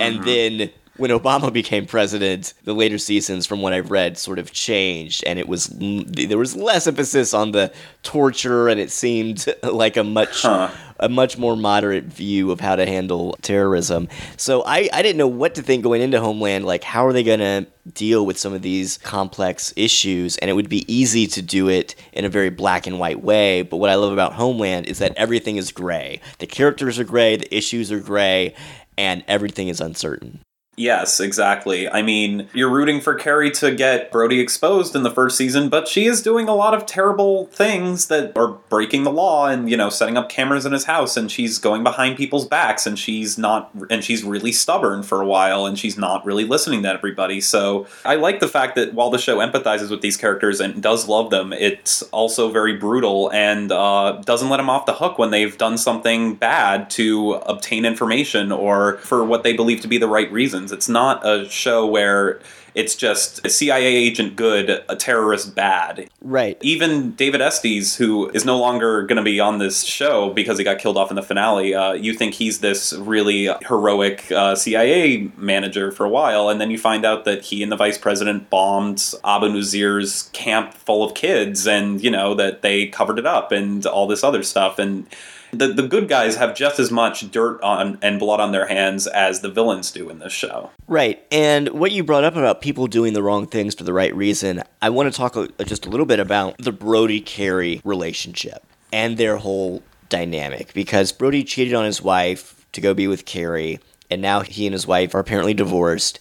And 0.00 0.16
mm-hmm. 0.16 0.24
then 0.24 0.70
when 0.98 1.12
Obama 1.12 1.52
became 1.52 1.86
president, 1.86 2.52
the 2.64 2.74
later 2.74 2.98
seasons, 2.98 3.46
from 3.46 3.62
what 3.62 3.72
I've 3.72 3.90
read, 3.90 4.18
sort 4.18 4.38
of 4.38 4.52
changed, 4.52 5.24
and 5.26 5.38
it 5.38 5.48
was 5.48 5.68
there 5.68 6.36
was 6.36 6.54
less 6.54 6.86
emphasis 6.86 7.32
on 7.32 7.52
the 7.52 7.72
torture, 8.02 8.68
and 8.68 8.78
it 8.78 8.90
seemed 8.90 9.46
like 9.62 9.96
a 9.96 10.04
much 10.04 10.42
Huh. 10.42 10.70
a 10.98 11.08
much 11.08 11.38
more 11.38 11.56
moderate 11.56 12.04
view 12.04 12.50
of 12.50 12.58
how 12.58 12.74
to 12.74 12.84
handle 12.84 13.36
terrorism. 13.42 14.08
So 14.36 14.64
I, 14.64 14.88
I 14.92 15.00
didn't 15.02 15.16
know 15.16 15.28
what 15.28 15.54
to 15.54 15.62
think 15.62 15.84
going 15.84 16.02
into 16.02 16.20
Homeland. 16.20 16.64
Like, 16.64 16.82
how 16.82 17.06
are 17.06 17.12
they 17.12 17.22
going 17.22 17.38
to 17.38 17.66
deal 17.92 18.26
with 18.26 18.36
some 18.36 18.52
of 18.52 18.62
these 18.62 18.98
complex 18.98 19.72
issues? 19.76 20.36
And 20.38 20.50
it 20.50 20.54
would 20.54 20.68
be 20.68 20.92
easy 20.92 21.28
to 21.28 21.42
do 21.42 21.68
it 21.68 21.94
in 22.12 22.24
a 22.24 22.28
very 22.28 22.50
black 22.50 22.88
and 22.88 22.98
white 22.98 23.22
way. 23.22 23.62
But 23.62 23.76
what 23.76 23.90
I 23.90 23.94
love 23.94 24.12
about 24.12 24.32
Homeland 24.32 24.86
is 24.86 24.98
that 24.98 25.14
everything 25.16 25.56
is 25.56 25.70
gray. 25.70 26.20
The 26.40 26.48
characters 26.48 26.98
are 26.98 27.04
gray, 27.04 27.36
the 27.36 27.56
issues 27.56 27.92
are 27.92 28.00
gray, 28.00 28.56
and 28.98 29.24
everything 29.28 29.68
is 29.68 29.80
uncertain. 29.80 30.40
Yes, 30.78 31.18
exactly. 31.18 31.88
I 31.88 32.02
mean, 32.02 32.48
you're 32.54 32.70
rooting 32.70 33.00
for 33.00 33.14
Carrie 33.14 33.50
to 33.52 33.74
get 33.74 34.12
Brody 34.12 34.38
exposed 34.38 34.94
in 34.94 35.02
the 35.02 35.10
first 35.10 35.36
season, 35.36 35.68
but 35.68 35.88
she 35.88 36.06
is 36.06 36.22
doing 36.22 36.48
a 36.48 36.54
lot 36.54 36.72
of 36.72 36.86
terrible 36.86 37.46
things 37.46 38.06
that 38.06 38.36
are 38.36 38.52
breaking 38.68 39.02
the 39.02 39.10
law 39.10 39.48
and, 39.48 39.68
you 39.68 39.76
know, 39.76 39.90
setting 39.90 40.16
up 40.16 40.28
cameras 40.28 40.64
in 40.64 40.72
his 40.72 40.84
house 40.84 41.16
and 41.16 41.32
she's 41.32 41.58
going 41.58 41.82
behind 41.82 42.16
people's 42.16 42.46
backs 42.46 42.86
and 42.86 42.96
she's 42.96 43.36
not 43.36 43.70
and 43.90 44.04
she's 44.04 44.22
really 44.22 44.52
stubborn 44.52 45.02
for 45.02 45.20
a 45.20 45.26
while 45.26 45.66
and 45.66 45.78
she's 45.78 45.98
not 45.98 46.24
really 46.24 46.44
listening 46.44 46.82
to 46.84 46.88
everybody. 46.88 47.40
So, 47.40 47.86
I 48.04 48.14
like 48.14 48.38
the 48.38 48.48
fact 48.48 48.76
that 48.76 48.94
while 48.94 49.10
the 49.10 49.18
show 49.18 49.38
empathizes 49.38 49.90
with 49.90 50.00
these 50.00 50.16
characters 50.16 50.60
and 50.60 50.80
does 50.80 51.08
love 51.08 51.30
them, 51.30 51.52
it's 51.52 52.02
also 52.04 52.50
very 52.50 52.76
brutal 52.76 53.32
and 53.32 53.72
uh, 53.72 54.22
doesn't 54.24 54.48
let 54.48 54.58
them 54.58 54.70
off 54.70 54.86
the 54.86 54.94
hook 54.94 55.18
when 55.18 55.32
they've 55.32 55.58
done 55.58 55.76
something 55.76 56.36
bad 56.36 56.88
to 56.90 57.32
obtain 57.46 57.84
information 57.84 58.52
or 58.52 58.98
for 58.98 59.24
what 59.24 59.42
they 59.42 59.52
believe 59.52 59.80
to 59.80 59.88
be 59.88 59.98
the 59.98 60.08
right 60.08 60.30
reasons. 60.30 60.67
It's 60.72 60.88
not 60.88 61.26
a 61.26 61.48
show 61.48 61.86
where 61.86 62.40
it's 62.78 62.94
just 62.94 63.44
a 63.44 63.50
CIA 63.50 63.86
agent 63.86 64.36
good, 64.36 64.84
a 64.88 64.94
terrorist 64.94 65.54
bad. 65.54 66.08
Right. 66.20 66.56
Even 66.60 67.12
David 67.12 67.40
Estes, 67.40 67.96
who 67.96 68.28
is 68.30 68.44
no 68.44 68.56
longer 68.56 69.02
going 69.02 69.16
to 69.16 69.22
be 69.22 69.40
on 69.40 69.58
this 69.58 69.82
show 69.82 70.32
because 70.32 70.58
he 70.58 70.64
got 70.64 70.78
killed 70.78 70.96
off 70.96 71.10
in 71.10 71.16
the 71.16 71.22
finale, 71.22 71.74
uh, 71.74 71.92
you 71.94 72.14
think 72.14 72.34
he's 72.34 72.60
this 72.60 72.92
really 72.92 73.48
heroic 73.66 74.30
uh, 74.30 74.54
CIA 74.54 75.30
manager 75.36 75.90
for 75.90 76.04
a 76.04 76.08
while, 76.08 76.48
and 76.48 76.60
then 76.60 76.70
you 76.70 76.78
find 76.78 77.04
out 77.04 77.24
that 77.24 77.42
he 77.46 77.64
and 77.64 77.72
the 77.72 77.76
vice 77.76 77.98
president 77.98 78.48
bombed 78.48 79.12
Abu 79.24 79.48
Nazir's 79.48 80.30
camp 80.32 80.72
full 80.74 81.02
of 81.02 81.14
kids, 81.14 81.66
and 81.66 82.00
you 82.02 82.12
know 82.12 82.34
that 82.34 82.62
they 82.62 82.86
covered 82.86 83.18
it 83.18 83.26
up 83.26 83.50
and 83.50 83.86
all 83.86 84.06
this 84.06 84.22
other 84.22 84.44
stuff, 84.44 84.78
and 84.78 85.06
the 85.52 85.68
the 85.68 85.86
good 85.86 86.08
guys 86.08 86.36
have 86.36 86.54
just 86.54 86.78
as 86.78 86.90
much 86.90 87.30
dirt 87.30 87.60
on 87.62 87.98
and 88.02 88.18
blood 88.18 88.40
on 88.40 88.52
their 88.52 88.66
hands 88.66 89.06
as 89.06 89.40
the 89.40 89.50
villains 89.50 89.90
do 89.90 90.10
in 90.10 90.18
this 90.18 90.32
show. 90.32 90.70
Right. 90.86 91.24
And 91.30 91.68
what 91.68 91.92
you 91.92 92.04
brought 92.04 92.24
up 92.24 92.36
about 92.36 92.60
people 92.60 92.86
doing 92.86 93.12
the 93.12 93.22
wrong 93.22 93.46
things 93.46 93.74
for 93.74 93.84
the 93.84 93.92
right 93.92 94.14
reason, 94.14 94.62
I 94.82 94.90
want 94.90 95.12
to 95.12 95.16
talk 95.16 95.36
a, 95.36 95.48
just 95.64 95.86
a 95.86 95.88
little 95.88 96.06
bit 96.06 96.20
about 96.20 96.56
the 96.58 96.72
Brody 96.72 97.20
Carrie 97.20 97.80
relationship 97.84 98.64
and 98.92 99.16
their 99.16 99.36
whole 99.36 99.82
dynamic 100.08 100.72
because 100.74 101.12
Brody 101.12 101.44
cheated 101.44 101.74
on 101.74 101.84
his 101.84 102.02
wife 102.02 102.66
to 102.72 102.80
go 102.80 102.94
be 102.94 103.08
with 103.08 103.24
Carrie, 103.24 103.80
and 104.10 104.22
now 104.22 104.40
he 104.40 104.66
and 104.66 104.72
his 104.72 104.86
wife 104.86 105.14
are 105.14 105.20
apparently 105.20 105.54
divorced. 105.54 106.20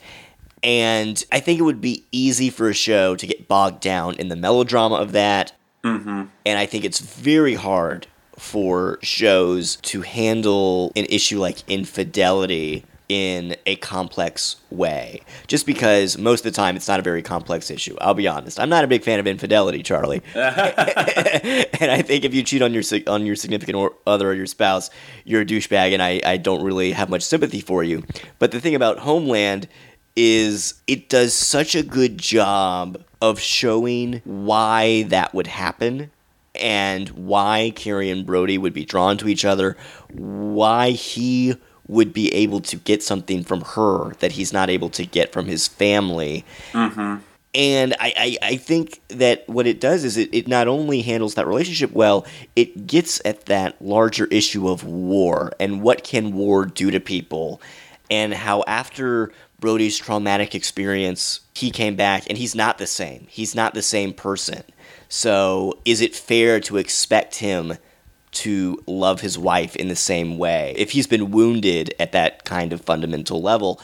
And 0.63 1.23
I 1.31 1.39
think 1.39 1.59
it 1.59 1.63
would 1.63 1.81
be 1.81 2.05
easy 2.11 2.49
for 2.49 2.69
a 2.69 2.73
show 2.73 3.15
to 3.15 3.27
get 3.27 3.47
bogged 3.47 3.81
down 3.81 4.15
in 4.15 4.29
the 4.29 4.35
melodrama 4.35 4.95
of 4.95 5.11
that. 5.11 5.53
Mm-hmm. 5.83 6.23
And 6.45 6.59
I 6.59 6.65
think 6.65 6.83
it's 6.83 6.99
very 6.99 7.53
hard 7.53 8.07
for 8.37 8.99
shows 9.01 9.77
to 9.77 10.01
handle 10.01 10.91
an 10.95 11.05
issue 11.09 11.39
like 11.39 11.67
infidelity 11.67 12.85
in 13.09 13.55
a 13.65 13.75
complex 13.77 14.57
way. 14.69 15.21
Just 15.47 15.65
because 15.65 16.17
most 16.17 16.45
of 16.45 16.51
the 16.51 16.55
time 16.55 16.75
it's 16.75 16.87
not 16.87 16.99
a 16.99 17.03
very 17.03 17.21
complex 17.21 17.71
issue. 17.71 17.95
I'll 18.01 18.13
be 18.13 18.27
honest. 18.27 18.59
I'm 18.59 18.69
not 18.69 18.83
a 18.83 18.87
big 18.87 19.03
fan 19.03 19.19
of 19.19 19.27
infidelity, 19.27 19.81
Charlie. 19.81 20.21
and 20.35 21.91
I 21.91 22.01
think 22.01 22.25
if 22.25 22.33
you 22.33 22.43
cheat 22.43 22.61
on 22.61 22.73
your 22.73 22.83
on 23.07 23.25
your 23.25 23.35
significant 23.35 23.77
or 23.77 23.93
other 24.05 24.29
or 24.29 24.33
your 24.33 24.45
spouse, 24.45 24.89
you're 25.23 25.41
a 25.41 25.45
douchebag, 25.45 25.93
and 25.93 26.01
I, 26.01 26.19
I 26.25 26.37
don't 26.37 26.63
really 26.63 26.91
have 26.91 27.09
much 27.09 27.23
sympathy 27.23 27.61
for 27.61 27.83
you. 27.83 28.03
But 28.39 28.51
the 28.51 28.59
thing 28.59 28.75
about 28.75 28.99
Homeland 28.99 29.67
is 30.15 30.73
it 30.87 31.09
does 31.09 31.33
such 31.33 31.75
a 31.75 31.83
good 31.83 32.17
job 32.17 33.03
of 33.21 33.39
showing 33.39 34.21
why 34.25 35.03
that 35.03 35.33
would 35.33 35.47
happen 35.47 36.11
and 36.59 37.09
why 37.09 37.71
Carrie 37.75 38.09
and 38.09 38.25
Brody 38.25 38.57
would 38.57 38.73
be 38.73 38.85
drawn 38.85 39.17
to 39.17 39.27
each 39.27 39.45
other, 39.45 39.77
why 40.11 40.91
he 40.91 41.55
would 41.87 42.11
be 42.13 42.33
able 42.33 42.59
to 42.59 42.75
get 42.75 43.01
something 43.01 43.43
from 43.43 43.61
her 43.61 44.13
that 44.15 44.33
he's 44.33 44.51
not 44.51 44.69
able 44.69 44.89
to 44.89 45.05
get 45.05 45.31
from 45.31 45.45
his 45.45 45.67
family. 45.67 46.43
Mm-hmm. 46.73 47.17
And 47.55 47.95
I, 47.99 48.13
I, 48.17 48.37
I 48.49 48.57
think 48.57 49.01
that 49.07 49.47
what 49.47 49.65
it 49.65 49.79
does 49.79 50.03
is 50.03 50.17
it, 50.17 50.29
it 50.31 50.47
not 50.47 50.67
only 50.67 51.01
handles 51.01 51.35
that 51.35 51.47
relationship 51.47 51.91
well, 51.91 52.25
it 52.55 52.85
gets 52.85 53.21
at 53.25 53.45
that 53.45 53.81
larger 53.81 54.25
issue 54.25 54.69
of 54.69 54.83
war 54.83 55.53
and 55.59 55.81
what 55.81 56.03
can 56.03 56.33
war 56.33 56.65
do 56.65 56.91
to 56.91 56.99
people, 56.99 57.61
and 58.11 58.33
how 58.33 58.63
after 58.67 59.31
Brody's 59.59 59.97
traumatic 59.97 60.53
experience, 60.53 61.39
he 61.55 61.71
came 61.71 61.95
back 61.95 62.25
and 62.29 62.37
he's 62.37 62.53
not 62.53 62.77
the 62.77 62.85
same. 62.85 63.25
He's 63.29 63.55
not 63.55 63.73
the 63.73 63.81
same 63.81 64.13
person. 64.13 64.63
So, 65.09 65.79
is 65.85 66.01
it 66.01 66.15
fair 66.15 66.59
to 66.61 66.77
expect 66.77 67.35
him 67.35 67.77
to 68.31 68.83
love 68.85 69.21
his 69.21 69.37
wife 69.37 69.75
in 69.75 69.87
the 69.87 69.95
same 69.95 70.37
way 70.37 70.73
if 70.77 70.91
he's 70.91 71.07
been 71.07 71.31
wounded 71.31 71.95
at 71.99 72.11
that 72.11 72.43
kind 72.45 72.73
of 72.73 72.81
fundamental 72.81 73.41
level? 73.41 73.79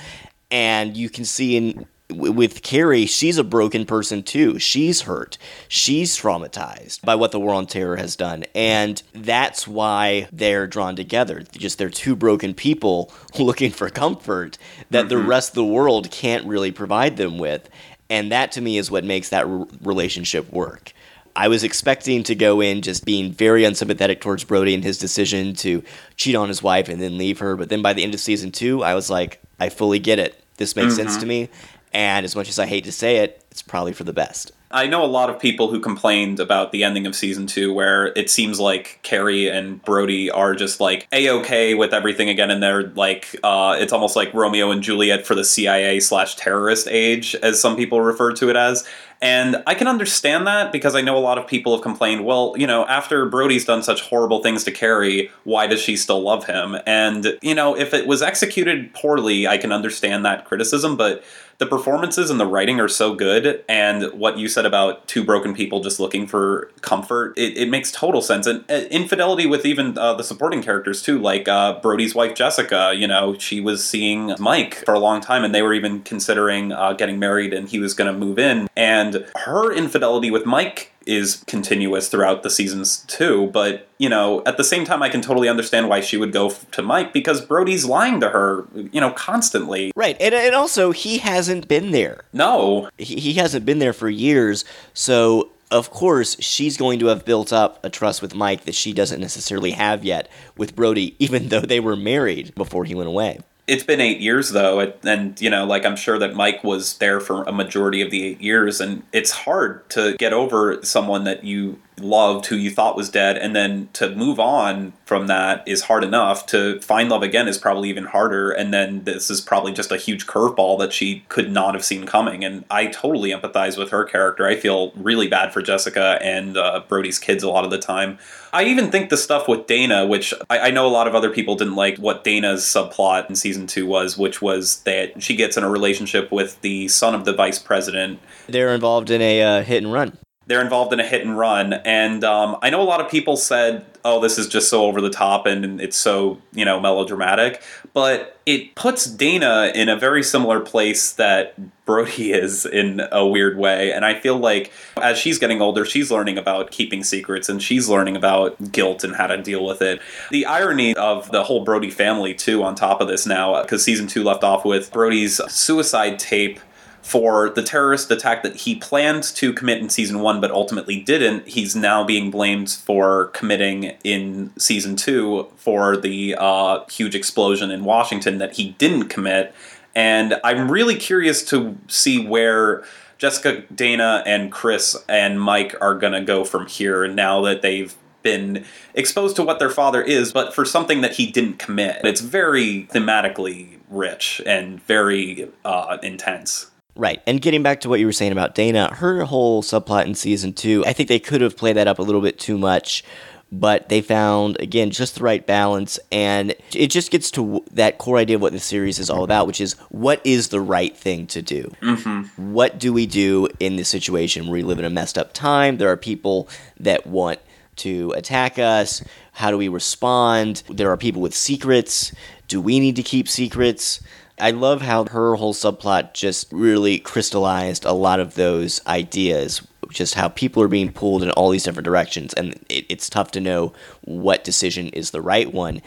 And 0.52 0.96
you 0.96 1.10
can 1.10 1.26
see 1.26 1.56
in 1.56 1.88
with 2.10 2.62
Carrie, 2.62 3.06
she's 3.06 3.38
a 3.38 3.44
broken 3.44 3.86
person 3.86 4.24
too. 4.24 4.60
She's 4.60 5.02
hurt. 5.02 5.38
She's 5.68 6.18
traumatized 6.18 7.02
by 7.04 7.16
what 7.16 7.32
the 7.32 7.40
war 7.40 7.54
on 7.54 7.66
terror 7.66 7.98
has 7.98 8.16
done. 8.16 8.44
And 8.54 9.02
that's 9.14 9.68
why 9.68 10.28
they're 10.32 10.68
drawn 10.68 10.96
together. 10.96 11.44
Just 11.52 11.78
they're 11.78 11.90
two 11.90 12.16
broken 12.16 12.54
people 12.54 13.12
looking 13.40 13.72
for 13.72 13.90
comfort 13.90 14.58
that 14.92 15.10
the 15.10 15.16
mm-hmm. 15.16 15.30
rest 15.30 15.50
of 15.50 15.56
the 15.56 15.64
world 15.64 16.12
can't 16.12 16.46
really 16.46 16.72
provide 16.72 17.18
them 17.18 17.38
with. 17.38 17.70
And 18.10 18.32
that 18.32 18.52
to 18.54 18.62
me 18.62 18.78
is 18.78 18.92
what 18.92 19.04
makes 19.04 19.30
that 19.30 19.48
r- 19.48 19.66
relationship 19.82 20.52
work. 20.52 20.94
I 21.36 21.48
was 21.48 21.64
expecting 21.64 22.24
to 22.24 22.36
go 22.36 22.62
in 22.62 22.82
just 22.82 23.06
being 23.06 23.32
very 23.32 23.64
unsympathetic 23.64 24.22
towards 24.22 24.44
Brody 24.44 24.74
and 24.74 24.84
his 24.84 24.98
decision 24.98 25.54
to 25.56 25.84
cheat 26.16 26.36
on 26.36 26.48
his 26.48 26.62
wife 26.62 26.90
and 26.90 27.02
then 27.02 27.18
leave 27.18 27.40
her. 27.40 27.56
But 27.56 27.70
then 27.70 27.82
by 27.82 27.94
the 27.94 28.04
end 28.04 28.14
of 28.14 28.20
season 28.20 28.52
two, 28.52 28.84
I 28.84 28.94
was 28.94 29.10
like, 29.10 29.42
I 29.60 29.70
fully 29.70 30.00
get 30.00 30.20
it. 30.20 30.40
This 30.58 30.76
makes 30.76 30.96
sense 30.96 31.18
to 31.18 31.26
me. 31.26 31.50
And 31.92 32.24
as 32.26 32.36
much 32.36 32.50
as 32.50 32.60
I 32.60 32.66
hate 32.66 32.84
to 32.86 32.92
say 32.92 33.18
it, 33.18 33.44
it's 33.52 33.62
probably 33.62 33.94
for 33.94 34.04
the 34.04 34.14
best. 34.14 34.52
I 34.74 34.88
know 34.88 35.06
a 35.06 35.08
lot 35.08 35.30
of 35.30 35.40
people 35.40 35.70
who 35.70 35.80
complained 35.80 36.40
about 36.40 36.72
the 36.72 36.84
ending 36.84 37.06
of 37.06 37.16
season 37.16 37.46
two, 37.46 37.72
where 37.72 38.08
it 38.08 38.32
seems 38.32 38.60
like 38.60 39.00
Carrie 39.04 39.48
and 39.48 39.80
Brody 39.84 40.32
are 40.32 40.56
just 40.56 40.80
like 40.80 41.08
a 41.12 41.30
okay 41.30 41.76
with 41.76 41.94
everything 41.94 42.28
again, 42.28 42.50
and 42.50 42.64
they're 42.64 42.88
like, 42.90 43.36
uh, 43.44 43.78
it's 43.80 43.94
almost 43.94 44.16
like 44.16 44.34
Romeo 44.34 44.72
and 44.72 44.82
Juliet 44.82 45.28
for 45.28 45.36
the 45.36 45.44
CIA 45.44 46.00
slash 46.00 46.36
terrorist 46.36 46.88
age, 46.90 47.36
as 47.36 47.62
some 47.62 47.76
people 47.76 48.02
refer 48.02 48.34
to 48.34 48.50
it 48.50 48.56
as. 48.56 48.84
And 49.24 49.64
I 49.66 49.74
can 49.74 49.88
understand 49.88 50.46
that 50.48 50.74
because 50.74 50.96
I 50.96 51.02
know 51.02 51.18
a 51.18 51.20
lot 51.20 51.38
of 51.38 51.48
people 51.48 51.74
have 51.74 51.82
complained, 51.82 52.26
well, 52.26 52.56
you 52.58 52.68
know, 52.68 52.86
after 52.88 53.26
Brody's 53.26 53.64
done 53.64 53.82
such 53.82 54.02
horrible 54.02 54.44
things 54.44 54.66
to 54.66 54.72
Carrie, 54.72 55.32
why 55.46 55.66
does 55.66 55.80
she 55.80 55.96
still 55.96 56.22
love 56.22 56.46
him? 56.46 56.76
And, 56.86 57.40
you 57.42 57.56
know, 57.56 57.74
if 57.74 57.94
it 57.94 58.06
was 58.06 58.22
executed 58.22 58.94
poorly, 58.94 59.48
I 59.48 59.58
can 59.58 59.72
understand 59.72 60.26
that 60.26 60.44
criticism, 60.44 60.98
but 60.98 61.24
the 61.58 61.66
performances 61.66 62.30
and 62.30 62.40
the 62.40 62.46
writing 62.46 62.80
are 62.80 62.88
so 62.88 63.14
good 63.14 63.64
and 63.70 64.12
what 64.20 64.38
you 64.38 64.48
said 64.48 64.66
about 64.66 65.08
two 65.08 65.24
broken 65.24 65.54
people 65.54 65.82
just 65.82 66.00
looking 66.00 66.26
for 66.28 66.72
comfort 66.82 67.34
it, 67.38 67.58
it 67.58 67.70
makes 67.70 67.92
total 67.92 68.22
sense 68.22 68.48
and 68.48 68.64
uh, 68.70 68.86
infidelity 68.90 69.46
with 69.46 69.66
even 69.66 69.98
uh, 69.98 70.14
the 70.14 70.24
supporting 70.24 70.62
characters 70.62 71.02
too 71.02 71.20
like 71.20 71.48
uh, 71.48 71.80
brody's 71.80 72.16
wife 72.16 72.36
jessica 72.36 72.94
you 72.96 73.08
know 73.08 73.38
she 73.38 73.62
was 73.62 73.84
seeing 73.84 74.34
mike 74.40 74.76
for 74.86 74.94
a 74.94 75.00
long 75.00 75.22
time 75.22 75.44
and 75.44 75.54
they 75.54 75.62
were 75.62 75.74
even 75.74 76.02
considering 76.02 76.72
uh, 76.72 76.94
getting 76.94 77.20
married 77.20 77.54
and 77.54 77.70
he 77.70 77.80
was 77.80 77.94
going 77.94 78.12
to 78.12 78.18
move 78.18 78.40
in 78.40 78.68
and 79.14 79.26
her 79.46 79.72
infidelity 79.72 80.32
with 80.32 80.46
mike 80.46 80.94
is 81.06 81.44
continuous 81.48 82.10
throughout 82.10 82.44
the 82.44 82.50
seasons 82.50 83.04
too. 83.08 83.48
But 83.48 83.88
you 83.98 84.10
know, 84.10 84.42
at 84.46 84.58
the 84.58 84.64
same 84.64 84.86
time, 84.86 85.04
I 85.04 85.10
can 85.10 85.22
totally 85.22 85.50
understand 85.50 85.90
why 85.90 86.02
she 86.02 86.18
would 86.18 86.32
go 86.32 86.48
f- 86.48 86.70
to 86.72 86.82
Mike 86.82 87.14
because 87.14 87.42
Brody's 87.42 87.86
lying 87.86 88.20
to 88.22 88.30
her, 88.30 88.66
you 88.74 89.02
know, 89.02 89.12
constantly. 89.12 89.92
Right, 89.96 90.18
and, 90.20 90.34
and 90.34 90.56
also 90.56 90.92
he 90.92 91.18
hasn't 91.20 91.68
been 91.68 91.92
there. 91.92 92.24
No, 92.34 92.90
He, 92.98 93.16
he 93.20 93.34
hasn't 93.34 93.66
been 93.66 93.80
there 93.80 93.94
for 93.94 94.10
years, 94.10 94.66
so 94.94 95.50
of 95.72 95.90
course 95.90 96.40
she's 96.40 96.78
going 96.78 97.00
to 97.00 97.08
have 97.08 97.26
built 97.26 97.52
up 97.52 97.84
a 97.84 97.90
trust 97.90 98.22
with 98.22 98.36
Mike 98.36 98.66
that 98.66 98.76
she 98.76 98.94
doesn't 98.94 99.20
necessarily 99.20 99.72
have 99.72 100.04
yet 100.06 100.30
with 100.58 100.76
Brody, 100.76 101.16
even 101.20 101.50
though 101.50 101.62
they 101.62 101.80
were 101.80 101.96
married 101.96 102.54
before 102.56 102.86
he 102.86 102.96
went 102.96 103.10
away. 103.10 103.40
It's 103.66 103.84
been 103.84 104.02
eight 104.02 104.20
years 104.20 104.50
though, 104.50 104.94
and 105.04 105.40
you 105.40 105.50
know, 105.50 105.66
like 105.66 105.86
I'm 105.86 105.96
sure 105.96 106.20
that 106.20 106.36
Mike 106.36 106.64
was 106.64 106.98
there 106.98 107.20
for 107.20 107.44
a 107.44 107.52
majority 107.52 108.02
of 108.02 108.12
the 108.12 108.24
eight 108.24 108.42
years, 108.42 108.82
and 108.82 109.04
it's 109.14 109.32
hard 109.32 109.90
to 109.92 110.16
get 110.18 110.34
over 110.34 110.84
someone 110.84 111.24
that 111.24 111.44
you 111.44 111.80
loved 111.98 112.48
who 112.48 112.56
you 112.56 112.72
thought 112.72 112.96
was 112.96 113.10
dead, 113.10 113.38
and 113.38 113.56
then 113.56 113.90
to 113.94 114.16
move 114.16 114.40
on 114.40 114.94
from 115.06 115.28
that 115.28 115.68
is 115.68 115.84
hard 115.84 116.04
enough. 116.04 116.46
To 116.48 116.80
find 116.82 117.10
love 117.10 117.24
again 117.24 117.48
is 117.48 117.58
probably 117.58 117.90
even 117.90 118.06
harder, 118.06 118.52
and 118.52 118.74
then 118.74 119.04
this 119.04 119.30
is 119.30 119.42
probably 119.42 119.74
just 119.74 119.92
a 119.92 119.98
huge 119.98 120.26
curveball 120.26 120.80
that 120.80 120.94
she 120.94 121.24
could 121.30 121.52
not 121.52 121.74
have 121.74 121.84
seen 121.84 122.06
coming. 122.06 122.44
And 122.44 122.66
I 122.70 122.88
totally 122.88 123.32
empathize 123.32 123.78
with 123.78 123.92
her 123.92 124.04
character. 124.04 124.46
I 124.46 124.56
feel 124.56 124.92
really 124.92 125.28
bad 125.28 125.54
for 125.54 125.62
Jessica 125.62 126.20
and 126.22 126.58
uh, 126.58 126.84
Brody's 126.88 127.20
kids 127.20 127.44
a 127.44 127.50
lot 127.50 127.66
of 127.66 127.72
the 127.72 127.78
time. 127.78 128.18
I 128.52 128.66
even 128.66 128.92
think 128.92 129.10
the 129.10 129.18
stuff 129.18 129.48
with 129.48 129.66
Dana, 129.66 130.06
which 130.06 130.34
I, 130.50 130.60
I 130.60 130.72
know 130.72 130.86
a 130.86 130.90
lot 130.90 131.08
of 131.08 131.16
other 131.16 131.32
people 131.32 131.56
didn't 131.56 131.76
like 131.76 131.98
what 131.98 132.24
Dana's 132.24 132.62
subplot 132.64 133.30
in 133.30 133.36
season 133.36 133.66
two 133.66 133.88
was, 133.88 134.18
which 134.18 134.42
was 134.42 134.82
that 134.82 135.24
she 135.24 135.36
gets 135.36 135.58
in 135.58 135.64
a 135.64 135.70
relationship 135.70 136.32
with 136.32 136.62
the 136.62 136.88
son 136.88 137.16
of 137.16 137.26
the 137.26 137.34
vice 137.34 137.60
president. 137.60 138.20
They're 138.48 138.74
involved 138.74 139.10
in 139.10 139.22
a 139.22 139.42
uh, 139.42 139.64
hit 139.64 139.84
and 139.84 139.92
run. 139.92 140.18
They're 140.46 140.62
involved 140.62 140.92
in 140.94 141.00
a 141.00 141.06
hit 141.06 141.22
and 141.22 141.38
run, 141.38 141.74
and 141.74 142.24
um, 142.24 142.58
I 142.62 142.70
know 142.70 142.82
a 142.82 142.84
lot 142.84 143.00
of 143.00 143.10
people 143.10 143.38
said, 143.38 143.86
"Oh, 144.04 144.20
this 144.20 144.38
is 144.38 144.48
just 144.48 144.70
so 144.70 144.86
over 144.86 145.00
the 145.00 145.10
top 145.10 145.46
and 145.46 145.80
it's 145.80 145.98
so 145.98 146.40
you 146.52 146.66
know 146.66 146.80
melodramatic," 146.80 147.62
but 147.94 148.38
it 148.46 148.76
puts 148.76 149.06
Dana 149.06 149.72
in 149.74 149.88
a 149.88 149.96
very 149.96 150.22
similar 150.22 150.60
place 150.60 151.14
that 151.14 151.56
Brody 151.86 152.34
is 152.34 152.66
in 152.66 153.02
a 153.12 153.26
weird 153.26 153.58
way, 153.58 153.94
and 153.94 154.04
I 154.04 154.20
feel 154.20 154.38
like 154.38 154.72
as 155.02 155.18
she's 155.18 155.40
getting 155.40 155.62
older, 155.62 155.86
she's 155.86 156.12
learning 156.12 156.38
about 156.38 156.72
keeping 156.72 157.04
secrets 157.04 157.48
and 157.48 157.62
she's 157.62 157.88
learning 157.88 158.16
about 158.18 158.72
guilt 158.72 159.04
and 159.04 159.16
how 159.16 159.28
to 159.28 159.42
deal 159.42 159.66
with 159.66 159.82
it. 159.82 160.02
The 160.30 160.46
irony 160.46 160.96
of 160.96 161.32
the 161.32 161.44
whole 161.44 161.64
Brody 161.64 161.90
family 161.90 162.34
too, 162.34 162.64
on 162.64 162.76
top 162.76 163.00
of 163.02 163.08
this 163.08 163.26
now, 163.26 163.62
because 163.62 163.84
season 163.84 164.08
two 164.08 164.24
left 164.24 164.44
off 164.44 164.66
with 164.66 164.92
Brody's 164.92 165.40
suicide 165.52 166.20
tape 166.20 166.60
for 167.04 167.50
the 167.50 167.62
terrorist 167.62 168.10
attack 168.10 168.44
that 168.44 168.56
he 168.56 168.76
planned 168.76 169.24
to 169.24 169.54
commit 169.54 169.80
in 169.80 169.90
season 169.90 170.22
one 170.22 170.40
but 170.42 170.50
ultimately 170.50 171.00
didn't. 171.02 171.48
He's 171.48 171.76
now 171.76 172.04
being 172.04 172.32
blamed 172.32 172.72
for 172.72 173.28
committing 173.28 173.96
in 174.04 174.52
season 174.58 174.96
two 174.96 175.52
for 175.58 175.98
the 175.98 176.36
uh, 176.40 176.86
huge 176.90 177.14
explosion 177.14 177.70
in 177.70 177.84
Washington 177.84 178.38
that 178.38 178.54
he 178.56 178.70
didn't 178.78 179.10
commit. 179.10 179.54
And 179.94 180.40
I'm 180.44 180.72
really 180.72 180.96
curious 180.96 181.44
to 181.50 181.78
see 181.88 182.26
where 182.26 182.84
Jessica, 183.18 183.62
Dana, 183.74 184.24
and 184.26 184.52
Chris 184.52 184.98
and 185.08 185.40
Mike 185.40 185.76
are 185.82 185.96
going 185.96 186.14
to 186.14 186.22
go 186.22 186.44
from 186.44 186.68
here 186.68 187.08
now 187.08 187.42
that 187.42 187.62
they've 187.62 187.94
been 188.24 188.66
exposed 188.94 189.36
to 189.36 189.44
what 189.44 189.60
their 189.60 189.70
father 189.70 190.02
is, 190.02 190.32
but 190.32 190.56
for 190.56 190.66
something 190.66 191.02
that 191.02 191.14
he 191.14 191.30
didn't 191.30 191.60
commit. 191.60 192.00
It's 192.06 192.22
very 192.22 192.88
thematically 192.92 193.80
rich 193.90 194.42
and 194.46 194.82
very 194.84 195.50
uh, 195.64 195.98
intense. 196.02 196.72
Right. 196.96 197.22
And 197.26 197.42
getting 197.42 197.64
back 197.64 197.82
to 197.82 197.90
what 197.90 198.00
you 198.00 198.06
were 198.06 198.12
saying 198.12 198.32
about 198.32 198.54
Dana, 198.54 198.94
her 198.94 199.24
whole 199.24 199.64
subplot 199.64 200.06
in 200.06 200.14
season 200.14 200.54
two, 200.54 200.86
I 200.86 200.94
think 200.94 201.10
they 201.10 201.20
could 201.20 201.42
have 201.42 201.58
played 201.58 201.76
that 201.76 201.88
up 201.88 201.98
a 201.98 202.04
little 202.04 202.22
bit 202.22 202.38
too 202.38 202.58
much, 202.58 203.04
but 203.52 203.90
they 203.90 204.02
found, 204.02 204.60
again, 204.60 204.92
just 204.92 205.16
the 205.16 205.24
right 205.24 205.46
balance. 205.46 206.00
And 206.12 206.54
it 206.72 206.88
just 206.88 207.10
gets 207.10 207.32
to 207.32 207.64
that 207.72 207.98
core 207.98 208.18
idea 208.18 208.36
of 208.36 208.44
what 208.44 208.52
the 208.52 208.60
series 208.60 209.00
is 209.00 209.10
all 209.10 209.24
about, 209.24 209.48
which 209.48 209.60
is 209.60 209.74
what 209.90 210.22
is 210.24 210.50
the 210.50 210.62
right 210.62 210.96
thing 210.96 211.26
to 211.28 211.42
do? 211.42 211.72
Mm-hmm. 211.82 212.54
What 212.54 212.80
do 212.80 212.94
we 212.94 213.08
do 213.08 213.48
in 213.60 213.76
this 213.76 213.90
situation? 213.90 214.46
Where 214.46 214.54
we 214.54 214.64
live 214.64 214.78
in 214.80 214.86
a 214.86 214.90
messed 214.92 215.18
up 215.18 215.34
time. 215.34 215.78
There 215.78 215.90
are 215.90 215.98
people 215.98 216.48
that 216.80 217.08
want 217.08 217.40
to 217.78 218.12
attack 218.12 218.60
us. 218.60 219.04
How 219.32 219.50
do 219.50 219.58
we 219.58 219.68
respond? 219.68 220.62
There 220.70 220.92
are 220.92 220.98
people 220.98 221.24
with 221.24 221.34
secrets. 221.34 222.14
Do 222.48 222.62
we 222.62 222.80
need 222.80 222.96
to 222.98 223.04
keep 223.04 223.28
secrets? 223.28 224.00
I 224.40 224.52
love 224.52 224.82
how 224.82 225.06
her 225.06 225.36
whole 225.36 225.54
subplot 225.54 226.14
just 226.14 226.52
really 226.52 226.98
crystallized 227.00 227.86
a 227.86 227.94
lot 227.94 228.20
of 228.20 228.36
those 228.36 228.86
ideas, 228.88 229.62
just 229.90 230.16
how 230.16 230.30
people 230.30 230.64
are 230.64 230.68
being 230.68 230.92
pulled 230.92 231.22
in 231.22 231.32
all 231.32 231.50
these 231.50 231.64
different 231.64 231.86
directions, 231.86 232.34
and 232.34 232.54
it, 232.70 232.86
it's 232.90 233.10
tough 233.10 233.32
to 233.32 233.40
know 233.40 233.74
what 234.02 234.44
decision 234.44 234.88
is 234.90 235.12
the 235.12 235.22
right 235.22 235.54
one. 235.54 235.82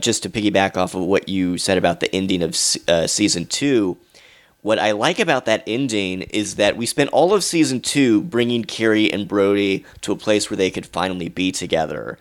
Just 0.00 0.22
to 0.22 0.30
piggyback 0.30 0.78
off 0.78 0.94
of 0.94 1.02
what 1.02 1.28
you 1.28 1.58
said 1.58 1.76
about 1.76 2.00
the 2.00 2.14
ending 2.14 2.42
of 2.42 2.56
uh, 2.88 3.06
season 3.06 3.44
two, 3.44 3.98
what 4.62 4.78
I 4.78 4.92
like 4.92 5.18
about 5.18 5.44
that 5.44 5.62
ending 5.66 6.22
is 6.22 6.56
that 6.56 6.76
we 6.76 6.86
spent 6.86 7.10
all 7.10 7.34
of 7.34 7.44
season 7.44 7.80
two 7.80 8.22
bringing 8.22 8.64
Carrie 8.64 9.12
and 9.12 9.28
Brody 9.28 9.84
to 10.02 10.12
a 10.12 10.16
place 10.16 10.50
where 10.50 10.56
they 10.56 10.70
could 10.70 10.86
finally 10.86 11.28
be 11.28 11.52
together. 11.52 12.18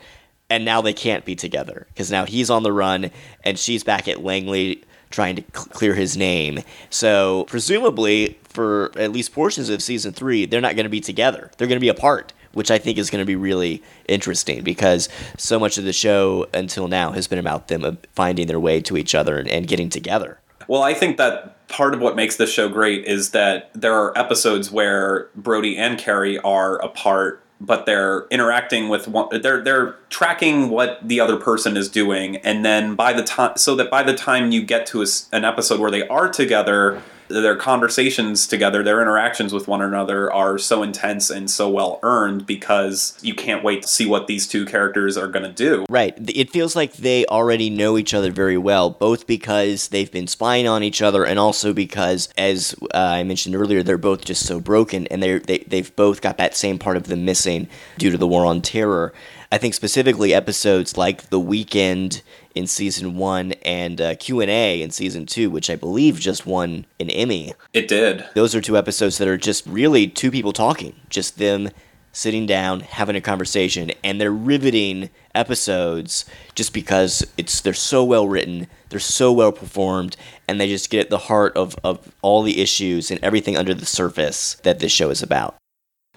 And 0.50 0.66
now 0.66 0.82
they 0.82 0.94
can't 0.94 1.26
be 1.26 1.36
together 1.36 1.86
because 1.90 2.10
now 2.10 2.26
he's 2.26 2.50
on 2.50 2.64
the 2.64 2.72
run 2.72 3.12
and 3.44 3.60
she's 3.60 3.84
back 3.84 4.08
at 4.08 4.24
Langley 4.24 4.84
trying 5.10 5.36
to 5.36 5.44
cl- 5.54 5.66
clear 5.68 5.94
his 5.96 6.16
name. 6.18 6.60
So, 6.90 7.46
presumably, 7.46 8.38
for 8.44 8.92
at 8.98 9.12
least 9.12 9.34
portions 9.34 9.70
of 9.70 9.82
season 9.82 10.14
three, 10.14 10.46
they're 10.46 10.62
not 10.62 10.76
going 10.76 10.86
to 10.86 10.90
be 10.90 11.02
together. 11.02 11.52
They're 11.58 11.68
going 11.68 11.80
to 11.80 11.82
be 11.82 11.90
apart, 11.90 12.34
which 12.54 12.72
I 12.72 12.78
think 12.78 12.98
is 12.98 13.10
going 13.10 13.22
to 13.22 13.26
be 13.26 13.36
really 13.36 13.84
interesting 14.08 14.64
because 14.64 15.10
so 15.38 15.60
much 15.60 15.78
of 15.78 15.86
the 15.86 15.94
show 15.94 16.48
until 16.54 16.88
now 16.88 17.12
has 17.12 17.28
been 17.28 17.40
about 17.40 17.68
them 17.68 17.84
uh, 17.84 17.94
finding 18.14 18.48
their 18.48 18.60
way 18.60 18.82
to 18.82 18.98
each 18.98 19.16
other 19.16 19.38
and, 19.38 19.48
and 19.48 19.68
getting 19.68 19.90
together. 19.90 20.40
Well, 20.68 20.84
I 20.84 20.94
think 20.94 21.18
that 21.18 21.68
part 21.68 21.94
of 21.94 22.02
what 22.02 22.16
makes 22.16 22.36
this 22.36 22.52
show 22.52 22.70
great 22.70 23.06
is 23.06 23.32
that 23.32 23.72
there 23.74 23.94
are 23.94 24.16
episodes 24.18 24.72
where 24.72 25.30
Brody 25.36 25.78
and 25.78 25.98
Carrie 25.98 26.38
are 26.40 26.80
apart, 26.80 27.44
but 27.62 27.86
they're 27.86 28.26
interacting 28.30 28.90
with 28.90 29.08
one. 29.08 29.42
They're 29.42 29.62
they're 29.62 29.96
tracking 30.10 30.70
what 30.70 31.00
the 31.08 31.20
other 31.20 31.38
person 31.38 31.78
is 31.78 31.90
doing, 31.90 32.38
and 32.38 32.64
then 32.64 32.96
by 32.96 33.14
the 33.14 33.24
time, 33.24 33.58
so 33.58 33.76
that 33.76 33.90
by 33.90 34.04
the 34.04 34.14
time 34.14 34.52
you 34.52 34.64
get 34.64 34.86
to 34.88 35.02
a 35.02 35.06
an 35.32 35.46
episode 35.46 35.80
where 35.80 35.92
they 35.92 36.08
are 36.08 36.30
together, 36.30 37.02
their 37.30 37.56
conversations 37.56 38.48
together, 38.48 38.84
their 38.84 39.02
interactions 39.02 39.54
with 39.54 39.68
one 39.68 39.82
another 39.82 40.32
are 40.34 40.58
so 40.58 40.84
intense 40.84 41.30
and 41.30 41.50
so 41.50 41.70
well 41.70 42.00
earned 42.04 42.46
because 42.46 43.18
you 43.22 43.36
can't 43.36 43.64
wait 43.64 43.84
to 43.84 43.88
see 43.88 44.06
what 44.06 44.28
these 44.28 44.48
two 44.48 44.66
characters 44.66 45.16
are 45.16 45.28
going 45.28 45.44
to 45.44 45.52
do. 45.52 45.86
Right. 45.90 46.14
It 46.18 46.50
feels 46.50 46.76
like 46.76 46.94
they 46.94 47.26
already 47.28 47.70
know 47.70 47.98
each 47.98 48.14
other 48.14 48.32
very 48.32 48.58
well, 48.58 48.90
both 48.90 49.28
because 49.28 49.90
they've 49.90 50.12
been 50.12 50.28
spying 50.28 50.68
on 50.68 50.84
each 50.84 51.02
other 51.02 51.24
and 51.24 51.40
also 51.40 51.72
because, 51.72 52.30
as 52.38 52.76
uh, 52.94 52.98
I 52.98 53.24
mentioned 53.24 53.56
earlier, 53.56 53.84
they're 53.84 53.98
both 53.98 54.26
just 54.26 54.46
so 54.46 54.60
broken 54.60 55.08
and 55.08 55.22
they're, 55.22 55.40
they, 55.40 55.60
they've 55.60 55.96
both 55.96 56.22
got 56.22 56.38
that 56.38 56.56
same 56.56 56.80
part 56.80 56.98
of 56.98 57.08
them 57.08 57.26
missing 57.26 57.68
due 57.98 58.10
to 58.10 58.18
the 58.18 58.28
war 58.28 58.46
on 58.46 58.62
terror. 58.62 59.14
I 59.52 59.58
think 59.58 59.74
specifically 59.74 60.34
episodes 60.34 60.98
like 60.98 61.30
The 61.30 61.40
Weekend 61.40 62.22
in 62.56 62.68
season 62.68 63.16
one 63.16 63.54
and 63.64 64.02
uh, 64.02 64.16
Q&A 64.16 64.82
in 64.82 64.92
season 64.92 65.26
two, 65.26 65.50
which 65.50 65.70
I 65.70 65.76
believe 65.76 66.20
just 66.20 66.46
won 66.46 66.86
an 67.00 67.10
Emmy. 67.10 67.54
It 67.74 67.88
did. 67.88 68.26
Those 68.36 68.56
are 68.56 68.62
two 68.62 68.78
episodes 68.78 69.18
that 69.18 69.28
are 69.28 69.38
just 69.38 69.66
really 69.66 70.08
two 70.08 70.32
people 70.32 70.54
talking, 70.54 70.96
just 71.10 71.38
them 71.38 71.70
sitting 72.12 72.46
down, 72.46 72.82
having 72.82 73.16
a 73.16 73.22
conversation, 73.22 73.92
and 74.04 74.20
they're 74.20 74.32
riveting 74.32 75.10
episodes 75.36 76.26
just 76.56 76.74
because 76.74 77.26
it's 77.38 77.62
they're 77.62 77.74
so 77.74 78.04
well 78.04 78.28
written, 78.28 78.68
they're 78.90 79.00
so 79.00 79.32
well 79.32 79.52
performed, 79.52 80.18
and 80.48 80.60
they 80.60 80.68
just 80.68 80.90
get 80.90 81.00
at 81.00 81.10
the 81.10 81.18
heart 81.18 81.56
of, 81.56 81.76
of 81.84 82.14
all 82.22 82.42
the 82.42 82.60
issues 82.62 83.12
and 83.12 83.24
everything 83.24 83.56
under 83.56 83.74
the 83.74 83.86
surface 83.86 84.56
that 84.64 84.80
this 84.80 84.92
show 84.92 85.10
is 85.10 85.22
about. 85.22 85.56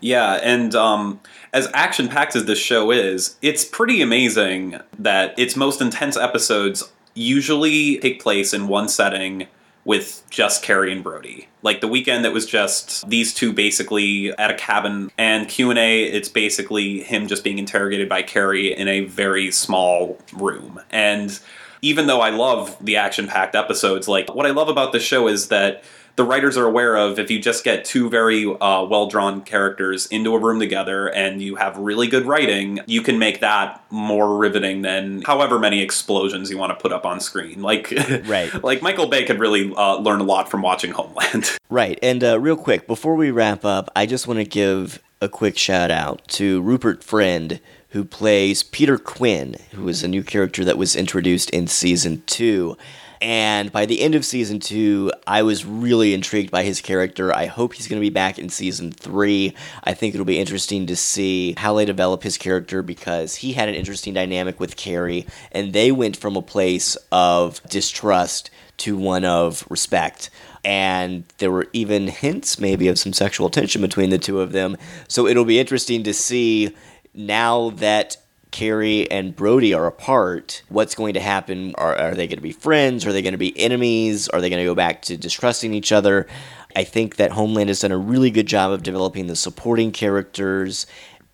Yeah, 0.01 0.41
and 0.43 0.75
um, 0.75 1.21
as 1.53 1.69
action 1.75 2.09
packed 2.09 2.35
as 2.35 2.47
this 2.47 2.59
show 2.59 2.91
is, 2.91 3.37
it's 3.43 3.65
pretty 3.65 4.01
amazing 4.01 4.81
that 4.99 5.39
its 5.39 5.55
most 5.55 5.81
intense 5.81 6.17
episodes 6.17 6.91
usually 7.15 7.99
take 7.99 8.23
place 8.23 8.55
in 8.55 8.69
one 8.69 8.89
setting 8.89 9.47
with 9.85 10.23
just 10.31 10.63
Carrie 10.63 10.93
and 10.93 11.03
Brody. 11.03 11.49
Like 11.63 11.81
the 11.81 11.89
weekend 11.89 12.25
that 12.25 12.33
was 12.33 12.47
just 12.47 13.07
these 13.09 13.35
two 13.35 13.53
basically 13.53 14.31
at 14.39 14.51
a 14.51 14.55
cabin 14.55 15.11
and 15.19 15.49
Q&A 15.49 16.05
it's 16.05 16.29
basically 16.29 17.03
him 17.03 17.27
just 17.27 17.45
being 17.45 17.59
interrogated 17.59 18.09
by 18.09 18.23
Carrie 18.23 18.75
in 18.75 18.89
a 18.89 19.01
very 19.01 19.51
small 19.51 20.19
room. 20.33 20.81
And 20.91 21.39
even 21.83 22.07
though 22.07 22.21
I 22.21 22.31
love 22.31 22.77
the 22.81 22.97
action-packed 22.97 23.57
episodes, 23.57 24.07
like 24.07 24.33
what 24.33 24.47
I 24.47 24.51
love 24.51 24.69
about 24.69 24.93
this 24.93 25.03
show 25.03 25.27
is 25.27 25.49
that 25.49 25.83
the 26.17 26.25
writers 26.25 26.57
are 26.59 26.67
aware 26.67 26.95
of 26.97 27.19
if 27.19 27.31
you 27.31 27.41
just 27.41 27.65
get 27.65 27.85
two 27.85 28.11
very 28.11 28.45
uh, 28.47 28.85
well 28.85 29.07
drawn 29.07 29.41
characters 29.43 30.07
into 30.07 30.35
a 30.35 30.39
room 30.39 30.61
together 30.61 31.09
and 31.09 31.41
you 31.41 31.57
have 31.57 31.77
really 31.79 32.07
good 32.07 32.27
writing, 32.27 32.81
you 32.87 33.01
can 33.03 33.19
make 33.19 33.41
that 33.41 33.83
more 33.91 34.37
riveting 34.37 34.83
than 34.83 35.23
however 35.23 35.59
many 35.59 35.81
explosions 35.83 36.51
you 36.51 36.59
want 36.59 36.71
to 36.71 36.81
put 36.81 36.93
up 36.93 37.07
on 37.07 37.19
screen. 37.21 37.63
Like, 37.63 37.93
Right. 38.27 38.53
like 38.63 38.83
Michael 38.83 39.07
Bay 39.07 39.25
could 39.25 39.41
really 39.41 39.73
uh, 39.75 39.97
learn 39.97 40.21
a 40.21 40.25
lot 40.25 40.51
from 40.51 40.63
watching 40.63 40.93
Homeland. 40.93 41.51
Right. 41.71 41.99
And 42.03 42.23
uh, 42.23 42.39
real 42.39 42.57
quick, 42.57 42.87
before 42.87 43.15
we 43.15 43.31
wrap 43.31 43.65
up, 43.65 43.89
I 43.97 44.05
just 44.05 44.27
want 44.29 44.39
to 44.41 44.45
give 44.45 45.03
a 45.23 45.29
quick 45.31 45.57
shout 45.57 45.91
out 45.91 46.21
to 46.29 46.61
Rupert 46.61 47.03
Friend, 47.03 47.59
who 47.91 48.05
plays 48.05 48.63
Peter 48.63 48.99
Quinn, 48.99 49.57
who 49.71 49.89
is 49.89 50.03
a 50.03 50.09
new 50.09 50.23
character 50.23 50.67
that 50.67 50.77
was 50.77 50.95
introduced 50.95 51.49
in 51.49 51.67
season 51.67 52.23
two. 52.27 52.77
And 53.23 53.71
by 53.71 53.87
the 53.87 54.01
end 54.01 54.17
of 54.17 54.25
season 54.25 54.59
two, 54.59 55.13
I 55.29 55.45
was 55.45 55.65
really 55.65 56.13
intrigued 56.13 56.51
by 56.51 56.65
his 56.65 56.81
character. 56.81 57.33
I 57.33 57.47
hope 57.47 57.75
he's 57.75 57.87
going 57.87 58.01
to 58.01 58.05
be 58.05 58.11
back 58.11 58.37
in 58.37 58.49
season 58.49 58.91
three. 58.91 59.55
I 59.85 59.95
think 59.95 60.13
it'll 60.13 60.27
be 60.27 60.41
interesting 60.41 60.87
to 60.87 60.97
see 60.97 61.55
how 61.57 61.75
they 61.75 61.85
develop 61.85 62.25
his 62.25 62.37
character 62.37 62.83
because 62.83 63.37
he 63.37 63.53
had 63.53 63.69
an 63.69 63.77
interesting 63.77 64.13
dynamic 64.13 64.59
with 64.59 64.75
Carrie, 64.75 65.25
and 65.53 65.73
they 65.73 65.93
went 65.93 66.17
from 66.17 66.35
a 66.35 66.43
place 66.43 66.97
of 67.13 67.63
distrust 67.69 68.51
to 68.79 68.97
one 68.97 69.25
of 69.25 69.65
respect. 69.71 70.29
And 70.65 71.23
there 71.39 71.53
were 71.53 71.69
even 71.73 72.09
hints, 72.09 72.59
maybe, 72.59 72.89
of 72.89 72.99
some 72.99 73.13
sexual 73.13 73.51
tension 73.51 73.83
between 73.83 74.11
the 74.11 74.19
two 74.19 74.41
of 74.41 74.51
them. 74.51 74.77
So 75.07 75.29
it'll 75.29 75.45
be 75.45 75.61
interesting 75.61 76.03
to 76.03 76.13
see 76.13 76.75
now 77.15 77.71
that 77.71 78.17
Carrie 78.53 79.11
and 79.11 79.35
Brody 79.35 79.75
are 79.75 79.87
apart, 79.87 80.63
what's 80.69 80.95
going 80.95 81.15
to 81.15 81.21
happen? 81.21 81.75
Are, 81.77 81.97
are 81.97 82.15
they 82.15 82.29
going 82.29 82.39
to 82.39 82.43
be 82.43 82.53
friends? 82.53 83.05
Are 83.05 83.13
they 83.13 83.23
going 83.23 83.33
to 83.33 83.39
be 83.39 83.59
enemies? 83.59 84.29
Are 84.29 84.41
they 84.41 84.51
going 84.51 84.63
to 84.63 84.67
go 84.67 84.75
back 84.75 85.03
to 85.03 85.17
distrusting 85.17 85.75
each 85.75 85.91
other? 85.91 86.29
I 86.77 86.85
think 86.85 87.17
that 87.17 87.33
Homeland 87.33 87.69
has 87.69 87.81
done 87.81 87.93
a 87.93 87.99
really 87.99 88.31
good 88.31 88.47
job 88.47 88.71
of 88.71 88.83
developing 88.83 89.27
the 89.27 89.37
supporting 89.37 89.91
characters. 89.91 90.87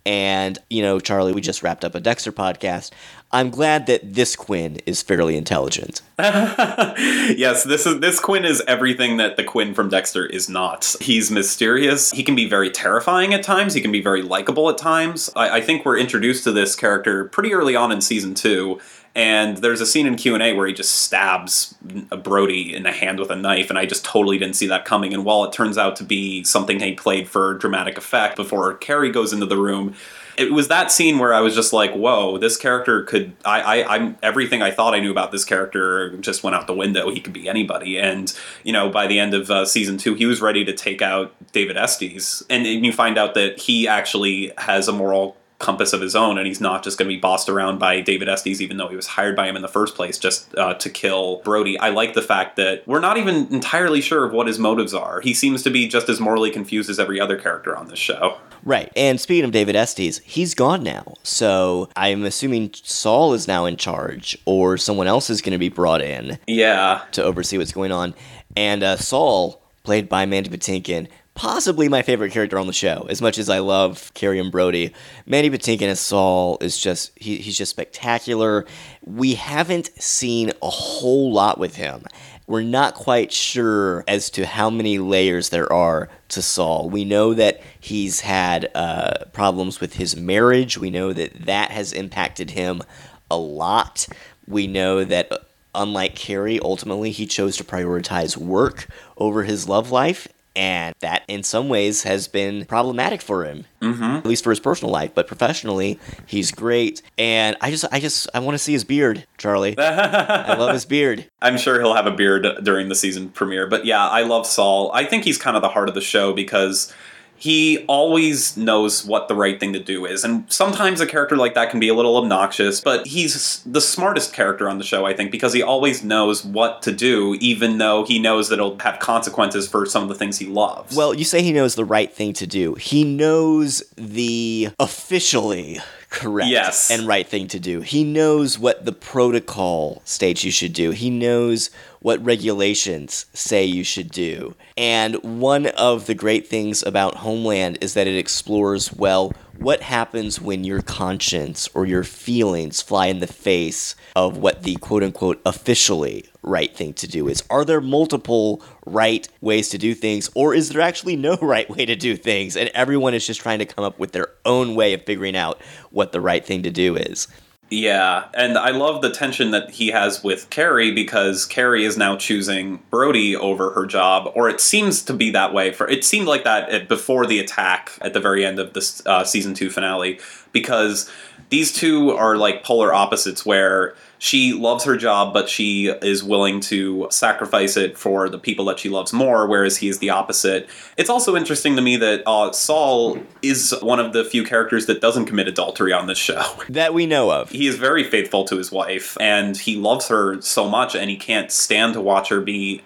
And, 0.09 0.59
you 0.71 0.81
know, 0.81 1.01
Charlie, 1.01 1.35
we 1.35 1.43
just 1.43 1.63
wrapped 1.63 1.85
up 1.85 1.95
a 1.95 2.01
Dexter 2.01 2.33
podcast. 2.33 2.93
I'm 3.31 3.51
glad 3.51 3.87
that 3.89 4.15
this 4.15 4.37
Quinn 4.37 4.79
is 4.87 5.03
fairly 5.03 5.37
intelligent. 5.37 6.01
yes, 6.19 7.65
this 7.65 7.85
is 7.85 8.01
this 8.01 8.19
Quinn 8.19 8.47
is 8.47 8.63
everything 8.67 9.19
that 9.19 9.37
the 9.37 9.45
Quinn 9.45 9.75
from 9.75 9.91
Dexter 9.91 10.25
is 10.25 10.49
not. 10.49 10.97
He's 11.03 11.31
mysterious. 11.31 12.11
He 12.11 12.23
can 12.23 12.35
be 12.35 12.49
very 12.49 12.71
terrifying 12.71 13.35
at 13.35 13.43
times. 13.43 13.75
He 13.75 13.83
can 13.83 13.93
be 13.93 14.01
very 14.01 14.23
likable 14.23 14.71
at 14.71 14.79
times. 14.79 15.29
I, 15.37 15.59
I 15.59 15.61
think 15.61 15.85
we're 15.85 15.99
introduced 15.99 16.43
to 16.45 16.53
this 16.53 16.75
character 16.75 17.27
pretty 17.27 17.53
early 17.53 17.77
on 17.77 17.93
in 17.93 18.01
season 18.01 18.33
two. 18.33 18.81
And 19.15 19.57
there's 19.59 19.81
a 19.81 19.87
scene 19.87 20.07
in 20.07 20.17
Q 20.17 20.35
and 20.35 20.43
A 20.43 20.53
where 20.53 20.67
he 20.67 20.73
just 20.73 20.93
stabs 20.93 21.75
Brody 21.83 22.75
in 22.75 22.85
the 22.85 22.93
hand 22.93 23.19
with 23.19 23.31
a 23.31 23.37
knife, 23.37 23.71
and 23.71 23.79
I 23.79 23.87
just 23.87 24.05
totally 24.05 24.39
didn't 24.39 24.55
see 24.55 24.69
that 24.69 24.85
coming. 24.85 25.13
And 25.13 25.25
while 25.25 25.45
it 25.45 25.53
turns 25.53 25.77
out 25.77 25.97
to 25.97 26.05
be 26.05 26.45
something 26.45 26.79
he 26.79 26.95
played 26.95 27.29
for 27.29 27.55
dramatic 27.55 27.99
effect 27.99 28.37
before 28.37 28.75
Carrie 28.75 29.11
goes 29.11 29.33
into 29.33 29.47
the 29.47 29.57
room, 29.57 29.95
it 30.39 30.53
was 30.53 30.69
that 30.69 30.93
scene 30.93 31.19
where 31.19 31.35
I 31.35 31.41
was 31.41 31.55
just 31.55 31.73
like, 31.73 31.93
"Whoa, 31.95 32.39
this 32.39 32.57
character 32.57 33.03
could." 33.03 33.35
I, 33.45 33.61
I, 33.61 33.97
I'm 33.97 34.17
everything 34.23 34.63
I 34.63 34.71
thought 34.71 34.95
I 34.95 35.01
knew 35.01 35.11
about 35.11 35.33
this 35.33 35.45
character 35.45 36.17
just 36.19 36.45
went 36.45 36.55
out 36.55 36.69
the 36.69 36.75
window. 36.75 37.11
He 37.11 37.21
could 37.21 37.33
be 37.33 37.49
anybody, 37.49 37.99
and 37.99 38.33
you 38.63 38.73
know, 38.73 38.89
by 38.89 39.09
the 39.09 39.19
end 39.19 39.35
of 39.35 39.51
uh, 39.51 39.65
season 39.65 39.99
two, 39.99 40.15
he 40.15 40.27
was 40.27 40.41
ready 40.41 40.65
to 40.65 40.73
take 40.73 41.03
out 41.03 41.35
David 41.51 41.77
Estes, 41.77 42.45
and 42.49 42.65
you 42.65 42.93
find 42.93 43.19
out 43.19 43.35
that 43.35 43.59
he 43.59 43.89
actually 43.89 44.53
has 44.59 44.87
a 44.87 44.93
moral 44.93 45.37
compass 45.59 45.93
of 45.93 46.01
his 46.01 46.15
own, 46.15 46.39
and 46.39 46.47
he's 46.47 46.61
not 46.61 46.85
just 46.85 46.99
going 46.99 47.09
to 47.09 47.15
be 47.15 47.21
bossed 47.21 47.49
around 47.49 47.79
by 47.79 48.01
David 48.01 48.29
Estes, 48.29 48.61
even 48.61 48.77
though 48.77 48.89
he 48.89 48.97
was 48.97 49.09
hired 49.09 49.35
by 49.35 49.49
him 49.49 49.57
in 49.57 49.63
the 49.63 49.69
first 49.69 49.97
place 49.97 50.17
just 50.17 50.57
uh, 50.57 50.75
to 50.75 50.89
kill 50.89 51.41
Brody. 51.45 51.79
I 51.79 51.91
like 51.91 52.15
the 52.15 52.23
fact 52.23 52.57
that 52.57 52.87
we're 52.87 53.01
not 53.01 53.17
even 53.17 53.53
entirely 53.53 54.01
sure 54.01 54.25
of 54.25 54.33
what 54.33 54.47
his 54.47 54.59
motives 54.59 54.95
are. 54.95 55.21
He 55.21 55.35
seems 55.35 55.63
to 55.65 55.71
be 55.71 55.89
just 55.89 56.09
as 56.09 56.21
morally 56.21 56.51
confused 56.51 56.89
as 56.89 57.01
every 57.01 57.21
other 57.21 57.37
character 57.37 57.77
on 57.77 57.89
this 57.89 57.99
show. 57.99 58.39
Right. 58.65 58.93
And 58.97 59.21
speaking 59.21 59.45
of 59.45 59.51
David 59.51 59.75
Estes, 59.75 60.19
he's 60.19 60.55
gone 60.55 60.83
now. 60.83 61.15
So 61.23 61.89
I'm 61.97 62.25
assuming 62.25 62.71
Saul 62.75 63.33
is 63.35 63.49
now 63.49 63.65
in 63.65 63.77
charge, 63.77 64.39
or 64.45 64.77
someone 64.77 65.07
else 65.07 65.31
is 65.31 65.43
going 65.43 65.53
to 65.53 65.59
be 65.59 65.69
brought 65.69 66.03
in. 66.03 66.39
Yeah. 66.47 67.03
To 67.13 67.23
oversee 67.23 67.59
what's 67.59 67.73
going 67.73 67.93
on. 67.93 68.15
And 68.57 68.83
uh, 68.83 68.97
Saul, 68.97 69.61
played 69.83 70.09
by 70.09 70.27
Mandy 70.27 70.51
Patinkin, 70.51 71.09
possibly 71.39 71.89
my 71.89 72.03
favorite 72.03 72.33
character 72.33 72.59
on 72.59 72.67
the 72.67 72.73
show. 72.73 73.07
As 73.09 73.23
much 73.23 73.39
as 73.39 73.49
I 73.49 73.61
love 73.61 74.11
Carrie 74.15 74.41
and 74.41 74.51
Brody, 74.51 74.93
Mandy 75.25 75.49
Patinkin 75.49 75.87
as 75.87 76.01
Saul 76.01 76.59
is 76.61 76.77
just 76.77 77.13
he, 77.17 77.37
he's 77.37 77.57
just 77.57 77.71
spectacular. 77.71 78.67
We 79.07 79.35
haven't 79.35 79.91
seen 80.03 80.51
a 80.61 80.69
whole 80.69 81.33
lot 81.33 81.59
with 81.59 81.77
him. 81.77 82.03
We're 82.49 82.63
not 82.63 82.95
quite 82.95 83.31
sure 83.31 84.03
as 84.09 84.31
to 84.31 84.47
how 84.47 84.69
many 84.69 84.99
layers 84.99 85.51
there 85.51 85.73
are 85.73 86.09
to 86.31 86.43
Saul. 86.43 86.91
We 86.91 87.05
know 87.05 87.35
that 87.35 87.61
he's 87.79 88.21
had 88.21 88.69
uh, 88.75 89.27
problems 89.33 89.81
with 89.81 89.95
his 89.95 90.17
marriage. 90.17 90.77
We 90.77 90.91
know 90.91 91.13
that 91.13 91.47
that 91.47 91.71
has 91.71 91.93
impacted 91.93 92.51
him 92.51 92.83
a 93.31 93.37
lot. 93.37 94.09
We 94.49 94.67
know 94.67 95.05
that 95.05 95.31
uh, 95.31 95.39
unlike 95.73 96.17
Carrie, 96.17 96.59
ultimately 96.59 97.13
he 97.13 97.27
chose 97.27 97.57
to 97.59 97.65
prioritize 97.65 98.37
work 98.37 98.89
over 99.17 99.45
his 99.45 99.69
love 99.69 99.93
life, 99.93 100.27
and 100.59 100.93
that 100.99 101.23
in 101.29 101.45
some 101.45 101.69
ways 101.69 102.03
has 102.03 102.27
been 102.27 102.65
problematic 102.65 103.23
for 103.23 103.45
him 103.45 103.65
mm-hmm. 103.81 104.03
at 104.03 104.27
least 104.27 104.43
for 104.43 104.51
his 104.51 104.59
personal 104.59 104.93
life 104.93 105.15
but 105.15 105.29
professionally 105.29 105.99
he's 106.27 106.51
great. 106.51 107.01
And 107.17 107.57
i 107.61 107.71
just 107.71 107.85
i 107.93 108.01
just 108.01 108.29
i 108.35 108.41
want 108.41 108.55
to 108.55 108.59
see 108.59 108.73
his 108.73 108.85
beard 108.85 109.25
charlie. 109.39 109.79
I 109.79 110.55
love 110.55 110.73
his 110.73 110.85
beard. 110.85 111.31
I'm 111.41 111.57
sure 111.57 111.81
he'll 111.81 111.95
have 111.95 112.07
a 112.07 112.11
beard 112.11 112.47
during 112.65 112.89
the 112.89 112.95
season 112.97 113.31
premiere 113.31 113.69
but 113.69 113.87
yeah 113.87 114.07
i 114.07 114.23
love 114.23 114.47
saul. 114.47 114.91
I 114.93 115.05
think 115.05 115.25
he's 115.25 115.39
kind 115.39 115.57
of 115.57 115.63
the 115.63 115.69
heart 115.69 115.89
of 115.89 115.95
the 115.95 116.01
show 116.01 116.33
because 116.33 116.93
he 117.39 117.85
always 117.87 118.57
knows 118.57 119.05
what 119.05 119.29
the 119.29 119.35
right 119.35 119.59
thing 119.59 119.73
to 119.73 119.79
do 119.79 120.05
is. 120.05 120.25
And 120.25 120.51
sometimes 120.53 121.01
a 121.01 121.07
character 121.07 121.37
like 121.37 121.55
that 121.55 121.71
can 121.71 121.81
be 121.81 121.89
a 121.89 121.95
little 121.95 122.17
obnoxious, 122.17 122.81
but 122.81 123.07
he's 123.07 123.63
the 123.65 123.81
smartest 123.81 124.33
character 124.33 124.69
on 124.69 124.79
the 124.79 124.85
show, 124.85 125.07
I 125.07 125.15
think, 125.15 125.31
because 125.31 125.53
he 125.53 125.63
always 125.63 126.03
knows 126.03 126.45
what 126.45 126.83
to 126.83 126.93
do, 126.93 127.37
even 127.41 127.79
though 127.79 128.05
he 128.05 128.19
knows 128.19 128.49
that 128.49 128.57
it'll 128.57 128.79
have 128.81 128.99
consequences 128.99 129.69
for 129.69 129.87
some 129.87 130.03
of 130.03 130.09
the 130.09 130.17
things 130.17 130.39
he 130.39 130.47
loves. 130.47 130.97
Well, 130.97 131.15
you 131.15 131.25
say 131.25 131.43
he 131.43 131.53
knows 131.53 131.77
the 131.77 131.85
right 131.85 132.13
thing 132.13 132.33
to 132.35 132.47
do. 132.47 132.75
He 132.75 133.05
knows 133.05 133.83
the 133.97 134.71
officially 134.81 135.79
correct 136.11 136.51
yes. 136.51 136.91
and 136.91 137.07
right 137.07 137.27
thing 137.27 137.47
to 137.49 137.61
do. 137.61 137.81
He 137.81 138.05
knows 138.05 138.59
what 138.59 138.85
the 138.85 138.93
protocol 138.93 140.01
states 140.05 140.45
you 140.45 140.51
should 140.51 140.73
do. 140.73 140.91
He 140.91 141.11
knows 141.11 141.71
what 142.01 142.25
regulations 142.25 143.27
say 143.35 143.65
you 143.65 143.85
should 143.85 144.11
do. 144.11 144.55
And 144.77 145.17
one 145.17 145.67
of 145.67 146.07
the 146.07 146.15
great 146.15 146.47
things 146.47 146.83
about 146.83 147.17
Homeland 147.17 147.79
is 147.81 147.95
that 147.95 148.07
it 148.07 148.17
explores, 148.17 148.93
well, 148.93 149.33
what 149.59 149.83
happens 149.83 150.41
when 150.41 150.63
your 150.63 150.81
conscience 150.81 151.69
or 151.75 151.85
your 151.85 152.05
feelings 152.05 152.81
fly 152.81 153.07
in 153.07 153.19
the 153.19 153.27
face 153.27 153.97
of 154.15 154.37
what 154.37 154.63
the 154.63 154.77
quote 154.77 155.03
unquote 155.03 155.41
officially 155.45 156.25
right 156.43 156.77
thing 156.77 156.93
to 156.95 157.09
do 157.09 157.29
is? 157.29 157.43
Are 157.51 157.65
there 157.65 157.81
multiple 157.81 158.63
right 158.87 159.29
ways 159.41 159.69
to 159.71 159.79
do 159.79 159.95
things, 159.95 160.31
or 160.35 160.55
is 160.55 160.69
there 160.69 160.81
actually 160.81 161.17
no 161.17 161.37
right 161.43 161.69
way 161.69 161.85
to 161.87 161.97
do 161.97 162.17
things? 162.17 162.57
And 162.57 162.71
everyone 162.73 163.15
is 163.15 163.27
just 163.27 163.41
trying 163.41 163.59
to 163.59 163.67
come 163.67 163.85
up 163.85 163.99
with 163.99 164.13
their 164.13 164.29
own 164.45 164.77
way 164.77 164.95
of 164.95 165.05
figuring 165.05 165.37
out 165.37 165.61
what 165.91 166.13
the 166.13 166.21
right 166.21 166.45
thing 166.45 166.63
to 166.63 166.71
do 166.71 166.97
is. 166.97 167.27
Yeah, 167.71 168.29
and 168.33 168.57
I 168.57 168.71
love 168.71 169.03
the 169.03 169.11
tension 169.11 169.51
that 169.51 169.71
he 169.71 169.89
has 169.89 170.25
with 170.25 170.49
Carrie 170.49 170.91
because 170.91 171.45
Carrie 171.45 171.85
is 171.85 171.99
now 171.99 172.17
choosing 172.17 172.81
Brody 172.89 173.37
over 173.37 173.71
her 173.73 173.85
job, 173.85 174.33
or 174.35 174.49
it 174.49 174.59
seems 174.59 175.03
to 175.03 175.13
be 175.13 175.31
that 175.33 175.53
way. 175.53 175.71
For 175.73 175.87
it 175.87 176.03
seemed 176.03 176.27
like 176.27 176.45
that 176.45 176.89
before 176.89 177.27
the 177.27 177.39
attack 177.39 177.93
at 178.01 178.15
the 178.15 178.21
very 178.21 178.47
end 178.47 178.59
of 178.59 178.73
this 178.73 179.07
uh, 179.07 179.23
season 179.23 179.53
two 179.53 179.69
finale, 179.69 180.19
because 180.53 181.11
these 181.51 181.73
two 181.73 182.11
are 182.11 182.37
like 182.37 182.65
polar 182.65 182.93
opposites 182.93 183.45
where 183.47 183.95
she 184.19 184.53
loves 184.53 184.85
her 184.85 184.97
job, 184.97 185.33
but 185.33 185.49
she 185.49 185.87
is 185.87 186.25
willing 186.25 186.61
to 186.61 187.07
sacrifice 187.11 187.77
it 187.77 187.97
for 187.97 188.29
the 188.29 188.39
people 188.39 188.65
that 188.67 188.79
she 188.79 188.89
loves 188.89 189.13
more, 189.13 189.47
whereas 189.47 189.77
he 189.77 189.89
is 189.89 190.01
the 190.01 190.11
opposite. 190.11 190.69
It's 190.97 191.09
also 191.09 191.37
interesting 191.37 191.77
to 191.77 191.83
me 191.83 191.97
that 191.99 192.23
uh, 192.27 192.53
Saul 192.53 193.19
is 193.43 193.75
one 193.81 194.01
of 194.01 194.13
the 194.13 194.25
few 194.25 194.45
characters 194.45 194.87
that 194.87 195.01
doesn't 195.01 195.27
commit 195.27 195.47
adultery 195.47 195.93
on 195.93 196.07
this 196.07 196.19
show. 196.19 196.43
That 196.69 196.93
we 196.95 197.07
know 197.07 197.31
of. 197.31 197.51
He 197.51 197.67
is 197.67 197.77
very 197.77 198.05
faithful 198.05 198.45
to 198.45 198.57
his 198.57 198.71
wife, 198.71 199.17
and 199.21 199.57
he 199.57 199.77
loves 199.77 200.09
her 200.09 200.41
so 200.43 200.69
much, 200.69 200.95
and 200.95 201.11
he 201.11 201.17
can't 201.17 201.51
stand 201.51 201.95
to 201.95 202.01
watch 202.01 202.29
her 202.29 202.41
be 202.41 202.83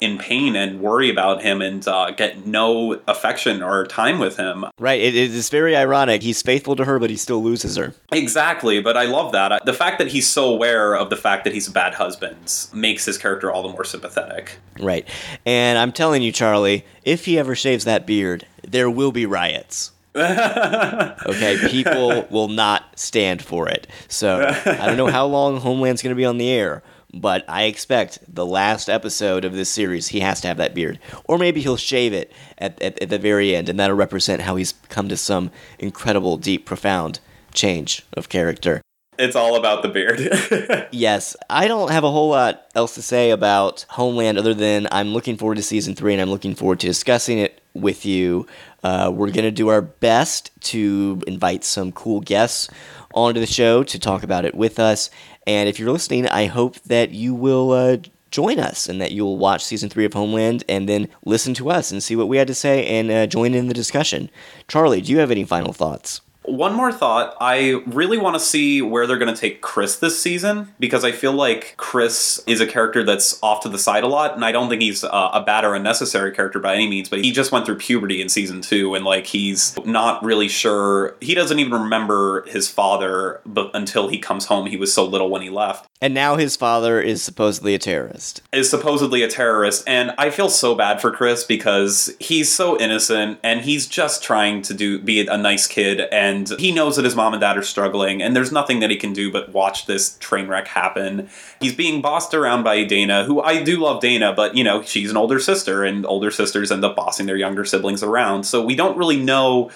in 0.00 0.18
pain 0.18 0.56
and 0.56 0.80
worry 0.80 1.10
about 1.10 1.42
him 1.42 1.60
and 1.60 1.86
uh, 1.88 2.10
get 2.10 2.46
no 2.46 3.00
affection 3.08 3.62
or 3.62 3.86
time 3.86 4.18
with 4.18 4.36
him. 4.36 4.66
Right. 4.78 5.00
It 5.00 5.14
is 5.14 5.48
very 5.48 5.76
ironic. 5.76 6.22
He's 6.22 6.42
faithful 6.42 6.76
to 6.76 6.84
her, 6.84 6.98
but 6.98 7.10
he 7.10 7.16
still 7.16 7.42
loses 7.42 7.76
her. 7.76 7.94
Exactly. 8.12 8.80
But 8.80 8.96
I 8.96 9.04
love 9.04 9.32
that. 9.32 9.64
The 9.64 9.72
fact 9.72 9.98
that 9.98 10.08
he's 10.08 10.28
so 10.28 10.52
aware 10.52 10.94
of 10.94 11.10
the 11.10 11.16
fact 11.16 11.44
that 11.44 11.54
he's 11.54 11.68
a 11.68 11.72
bad 11.72 11.94
husband 11.94 12.68
makes 12.72 13.04
his 13.04 13.18
character 13.18 13.50
all 13.50 13.62
the 13.62 13.70
more 13.70 13.84
sympathetic. 13.84 14.58
Right. 14.78 15.08
And 15.44 15.78
I'm 15.78 15.92
telling 15.92 16.22
you, 16.22 16.32
Charlie, 16.32 16.84
if 17.04 17.24
he 17.24 17.38
ever 17.38 17.54
shaves 17.54 17.84
that 17.84 18.06
beard, 18.06 18.46
there 18.62 18.90
will 18.90 19.12
be 19.12 19.26
riots. 19.26 19.92
okay, 20.16 21.58
people 21.68 22.26
will 22.30 22.48
not 22.48 22.98
stand 22.98 23.42
for 23.42 23.68
it. 23.68 23.86
So 24.08 24.46
I 24.64 24.86
don't 24.86 24.96
know 24.96 25.08
how 25.08 25.26
long 25.26 25.60
Homeland's 25.60 26.00
going 26.02 26.12
to 26.12 26.16
be 26.16 26.24
on 26.24 26.38
the 26.38 26.48
air, 26.48 26.82
but 27.12 27.44
I 27.48 27.64
expect 27.64 28.18
the 28.28 28.46
last 28.46 28.88
episode 28.88 29.44
of 29.44 29.52
this 29.52 29.70
series, 29.70 30.08
he 30.08 30.20
has 30.20 30.40
to 30.42 30.48
have 30.48 30.56
that 30.58 30.74
beard. 30.74 30.98
Or 31.24 31.38
maybe 31.38 31.60
he'll 31.60 31.76
shave 31.76 32.12
it 32.12 32.32
at, 32.58 32.80
at, 32.82 33.00
at, 33.02 33.10
the 33.10 33.18
very 33.18 33.54
end, 33.54 33.68
and 33.68 33.78
that'll 33.78 33.96
represent 33.96 34.42
how 34.42 34.56
he's 34.56 34.74
come 34.88 35.08
to 35.08 35.16
some 35.16 35.50
incredible, 35.78 36.36
deep, 36.36 36.66
profound 36.66 37.20
change 37.52 38.04
of 38.14 38.28
character. 38.28 38.82
It's 39.18 39.36
all 39.36 39.56
about 39.56 39.82
the 39.82 39.88
beard. 39.88 40.88
Yes, 40.92 41.36
I 41.50 41.68
don't 41.68 41.90
have 41.90 42.04
a 42.04 42.10
whole 42.10 42.30
lot 42.30 42.66
else 42.74 42.94
to 42.94 43.02
say 43.02 43.30
about 43.30 43.84
Homeland 43.90 44.38
other 44.38 44.54
than 44.54 44.88
I'm 44.90 45.08
looking 45.08 45.36
forward 45.36 45.56
to 45.56 45.62
season 45.62 45.94
three 45.94 46.12
and 46.12 46.22
I'm 46.22 46.30
looking 46.30 46.54
forward 46.54 46.80
to 46.80 46.86
discussing 46.86 47.38
it 47.38 47.60
with 47.74 48.06
you. 48.06 48.46
Uh, 48.82 49.10
we're 49.12 49.30
going 49.30 49.44
to 49.44 49.50
do 49.50 49.68
our 49.68 49.82
best 49.82 50.50
to 50.60 51.20
invite 51.26 51.64
some 51.64 51.92
cool 51.92 52.20
guests 52.20 52.68
onto 53.12 53.40
the 53.40 53.46
show 53.46 53.82
to 53.82 53.98
talk 53.98 54.22
about 54.22 54.44
it 54.44 54.54
with 54.54 54.78
us. 54.78 55.10
And 55.46 55.68
if 55.68 55.78
you're 55.78 55.92
listening, 55.92 56.26
I 56.28 56.46
hope 56.46 56.76
that 56.82 57.10
you 57.10 57.34
will 57.34 57.72
uh, 57.72 57.98
join 58.30 58.58
us 58.58 58.88
and 58.88 59.00
that 59.00 59.12
you'll 59.12 59.38
watch 59.38 59.64
season 59.64 59.88
three 59.88 60.04
of 60.04 60.12
Homeland 60.12 60.64
and 60.68 60.88
then 60.88 61.08
listen 61.24 61.54
to 61.54 61.70
us 61.70 61.92
and 61.92 62.02
see 62.02 62.16
what 62.16 62.28
we 62.28 62.36
had 62.36 62.48
to 62.48 62.54
say 62.54 62.86
and 62.86 63.10
uh, 63.10 63.26
join 63.26 63.54
in 63.54 63.68
the 63.68 63.74
discussion. 63.74 64.30
Charlie, 64.68 65.00
do 65.00 65.12
you 65.12 65.18
have 65.18 65.30
any 65.30 65.44
final 65.44 65.72
thoughts? 65.72 66.20
One 66.46 66.74
more 66.74 66.92
thought. 66.92 67.36
I 67.40 67.82
really 67.86 68.18
want 68.18 68.34
to 68.34 68.40
see 68.40 68.80
where 68.80 69.06
they're 69.06 69.18
going 69.18 69.34
to 69.34 69.40
take 69.40 69.60
Chris 69.60 69.96
this 69.98 70.20
season 70.20 70.72
because 70.78 71.04
I 71.04 71.12
feel 71.12 71.32
like 71.32 71.74
Chris 71.76 72.42
is 72.46 72.60
a 72.60 72.66
character 72.66 73.02
that's 73.04 73.42
off 73.42 73.60
to 73.62 73.68
the 73.68 73.78
side 73.78 74.04
a 74.04 74.08
lot, 74.08 74.34
and 74.34 74.44
I 74.44 74.52
don't 74.52 74.68
think 74.68 74.82
he's 74.82 75.04
uh, 75.04 75.30
a 75.32 75.42
bad 75.42 75.64
or 75.64 75.74
unnecessary 75.74 76.32
character 76.32 76.58
by 76.58 76.74
any 76.74 76.88
means. 76.88 77.08
But 77.08 77.24
he 77.24 77.32
just 77.32 77.52
went 77.52 77.66
through 77.66 77.76
puberty 77.76 78.20
in 78.20 78.28
season 78.28 78.60
two, 78.60 78.94
and 78.94 79.04
like 79.04 79.26
he's 79.26 79.76
not 79.84 80.22
really 80.24 80.48
sure. 80.48 81.16
He 81.20 81.34
doesn't 81.34 81.58
even 81.58 81.72
remember 81.72 82.44
his 82.46 82.68
father, 82.68 83.40
but 83.44 83.70
until 83.74 84.08
he 84.08 84.18
comes 84.18 84.46
home, 84.46 84.66
he 84.66 84.76
was 84.76 84.92
so 84.92 85.04
little 85.04 85.28
when 85.30 85.42
he 85.42 85.50
left. 85.50 85.88
And 86.00 86.12
now 86.12 86.36
his 86.36 86.56
father 86.56 87.00
is 87.00 87.22
supposedly 87.22 87.74
a 87.74 87.78
terrorist. 87.78 88.42
Is 88.52 88.68
supposedly 88.68 89.22
a 89.22 89.28
terrorist, 89.28 89.84
and 89.86 90.12
I 90.18 90.30
feel 90.30 90.48
so 90.48 90.74
bad 90.74 91.00
for 91.00 91.10
Chris 91.10 91.44
because 91.44 92.14
he's 92.20 92.52
so 92.52 92.78
innocent 92.78 93.38
and 93.42 93.62
he's 93.62 93.86
just 93.86 94.22
trying 94.22 94.62
to 94.62 94.74
do 94.74 94.98
be 94.98 95.26
a 95.26 95.38
nice 95.38 95.66
kid 95.66 96.00
and 96.12 96.35
and 96.36 96.60
he 96.60 96.70
knows 96.70 96.96
that 96.96 97.04
his 97.04 97.16
mom 97.16 97.32
and 97.32 97.40
dad 97.40 97.56
are 97.56 97.62
struggling, 97.62 98.22
and 98.22 98.36
there's 98.36 98.52
nothing 98.52 98.80
that 98.80 98.90
he 98.90 98.96
can 98.96 99.12
do 99.12 99.32
but 99.32 99.52
watch 99.52 99.86
this 99.86 100.16
train 100.18 100.46
wreck 100.46 100.68
happen. 100.68 101.28
He's 101.60 101.74
being 101.74 102.02
bossed 102.02 102.34
around 102.34 102.62
by 102.62 102.84
Dana, 102.84 103.24
who 103.24 103.40
I 103.40 103.62
do 103.62 103.78
love 103.78 104.00
Dana, 104.00 104.32
but 104.34 104.56
you 104.56 104.62
know, 104.62 104.82
she's 104.82 105.10
an 105.10 105.16
older 105.16 105.38
sister, 105.38 105.84
and 105.84 106.04
older 106.06 106.30
sisters 106.30 106.70
end 106.70 106.84
up 106.84 106.96
bossing 106.96 107.26
their 107.26 107.36
younger 107.36 107.64
siblings 107.64 108.02
around. 108.02 108.44
So 108.44 108.64
we 108.64 108.76
don't 108.76 108.96
really 108.96 109.18
know 109.18 109.70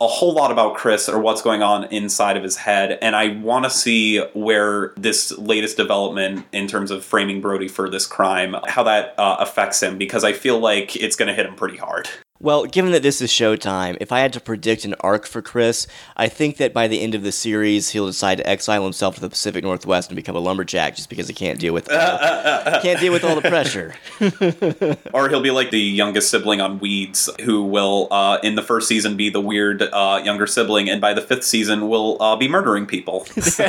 a 0.00 0.06
whole 0.08 0.32
lot 0.32 0.50
about 0.50 0.74
Chris 0.74 1.08
or 1.08 1.20
what's 1.20 1.42
going 1.42 1.62
on 1.62 1.84
inside 1.84 2.36
of 2.36 2.42
his 2.42 2.56
head, 2.56 2.98
and 3.00 3.14
I 3.14 3.28
want 3.28 3.64
to 3.64 3.70
see 3.70 4.18
where 4.34 4.92
this 4.96 5.30
latest 5.38 5.76
development 5.76 6.44
in 6.52 6.66
terms 6.66 6.90
of 6.90 7.04
framing 7.04 7.40
Brody 7.40 7.68
for 7.68 7.88
this 7.88 8.04
crime, 8.04 8.56
how 8.66 8.82
that 8.82 9.14
uh, 9.16 9.36
affects 9.38 9.80
him, 9.80 9.98
because 9.98 10.24
I 10.24 10.32
feel 10.32 10.58
like 10.58 10.96
it's 10.96 11.14
going 11.14 11.28
to 11.28 11.34
hit 11.34 11.46
him 11.46 11.54
pretty 11.54 11.76
hard. 11.76 12.08
Well, 12.42 12.66
given 12.66 12.90
that 12.90 13.04
this 13.04 13.22
is 13.22 13.30
Showtime, 13.30 13.98
if 14.00 14.10
I 14.10 14.18
had 14.18 14.32
to 14.32 14.40
predict 14.40 14.84
an 14.84 14.96
arc 14.98 15.26
for 15.26 15.40
Chris, 15.40 15.86
I 16.16 16.26
think 16.26 16.56
that 16.56 16.72
by 16.74 16.88
the 16.88 17.00
end 17.00 17.14
of 17.14 17.22
the 17.22 17.30
series, 17.30 17.90
he'll 17.90 18.06
decide 18.06 18.38
to 18.38 18.48
exile 18.48 18.82
himself 18.82 19.14
to 19.14 19.20
the 19.20 19.28
Pacific 19.28 19.62
Northwest 19.62 20.10
and 20.10 20.16
become 20.16 20.34
a 20.34 20.40
lumberjack 20.40 20.96
just 20.96 21.08
because 21.08 21.28
he 21.28 21.34
can't 21.34 21.60
deal 21.60 21.72
with 21.72 21.86
can't 21.88 22.98
deal 22.98 23.12
with 23.12 23.22
all 23.22 23.36
the 23.36 23.42
pressure. 23.42 23.94
or 25.14 25.28
he'll 25.28 25.40
be 25.40 25.52
like 25.52 25.70
the 25.70 25.78
youngest 25.78 26.32
sibling 26.32 26.60
on 26.60 26.80
Weeds, 26.80 27.30
who 27.42 27.62
will, 27.62 28.08
uh, 28.10 28.38
in 28.42 28.56
the 28.56 28.62
first 28.62 28.88
season, 28.88 29.16
be 29.16 29.30
the 29.30 29.40
weird 29.40 29.80
uh, 29.80 30.20
younger 30.24 30.48
sibling, 30.48 30.90
and 30.90 31.00
by 31.00 31.14
the 31.14 31.22
fifth 31.22 31.44
season, 31.44 31.88
will 31.88 32.20
uh, 32.20 32.34
be 32.34 32.48
murdering 32.48 32.86
people. 32.86 33.24
that's 33.36 33.60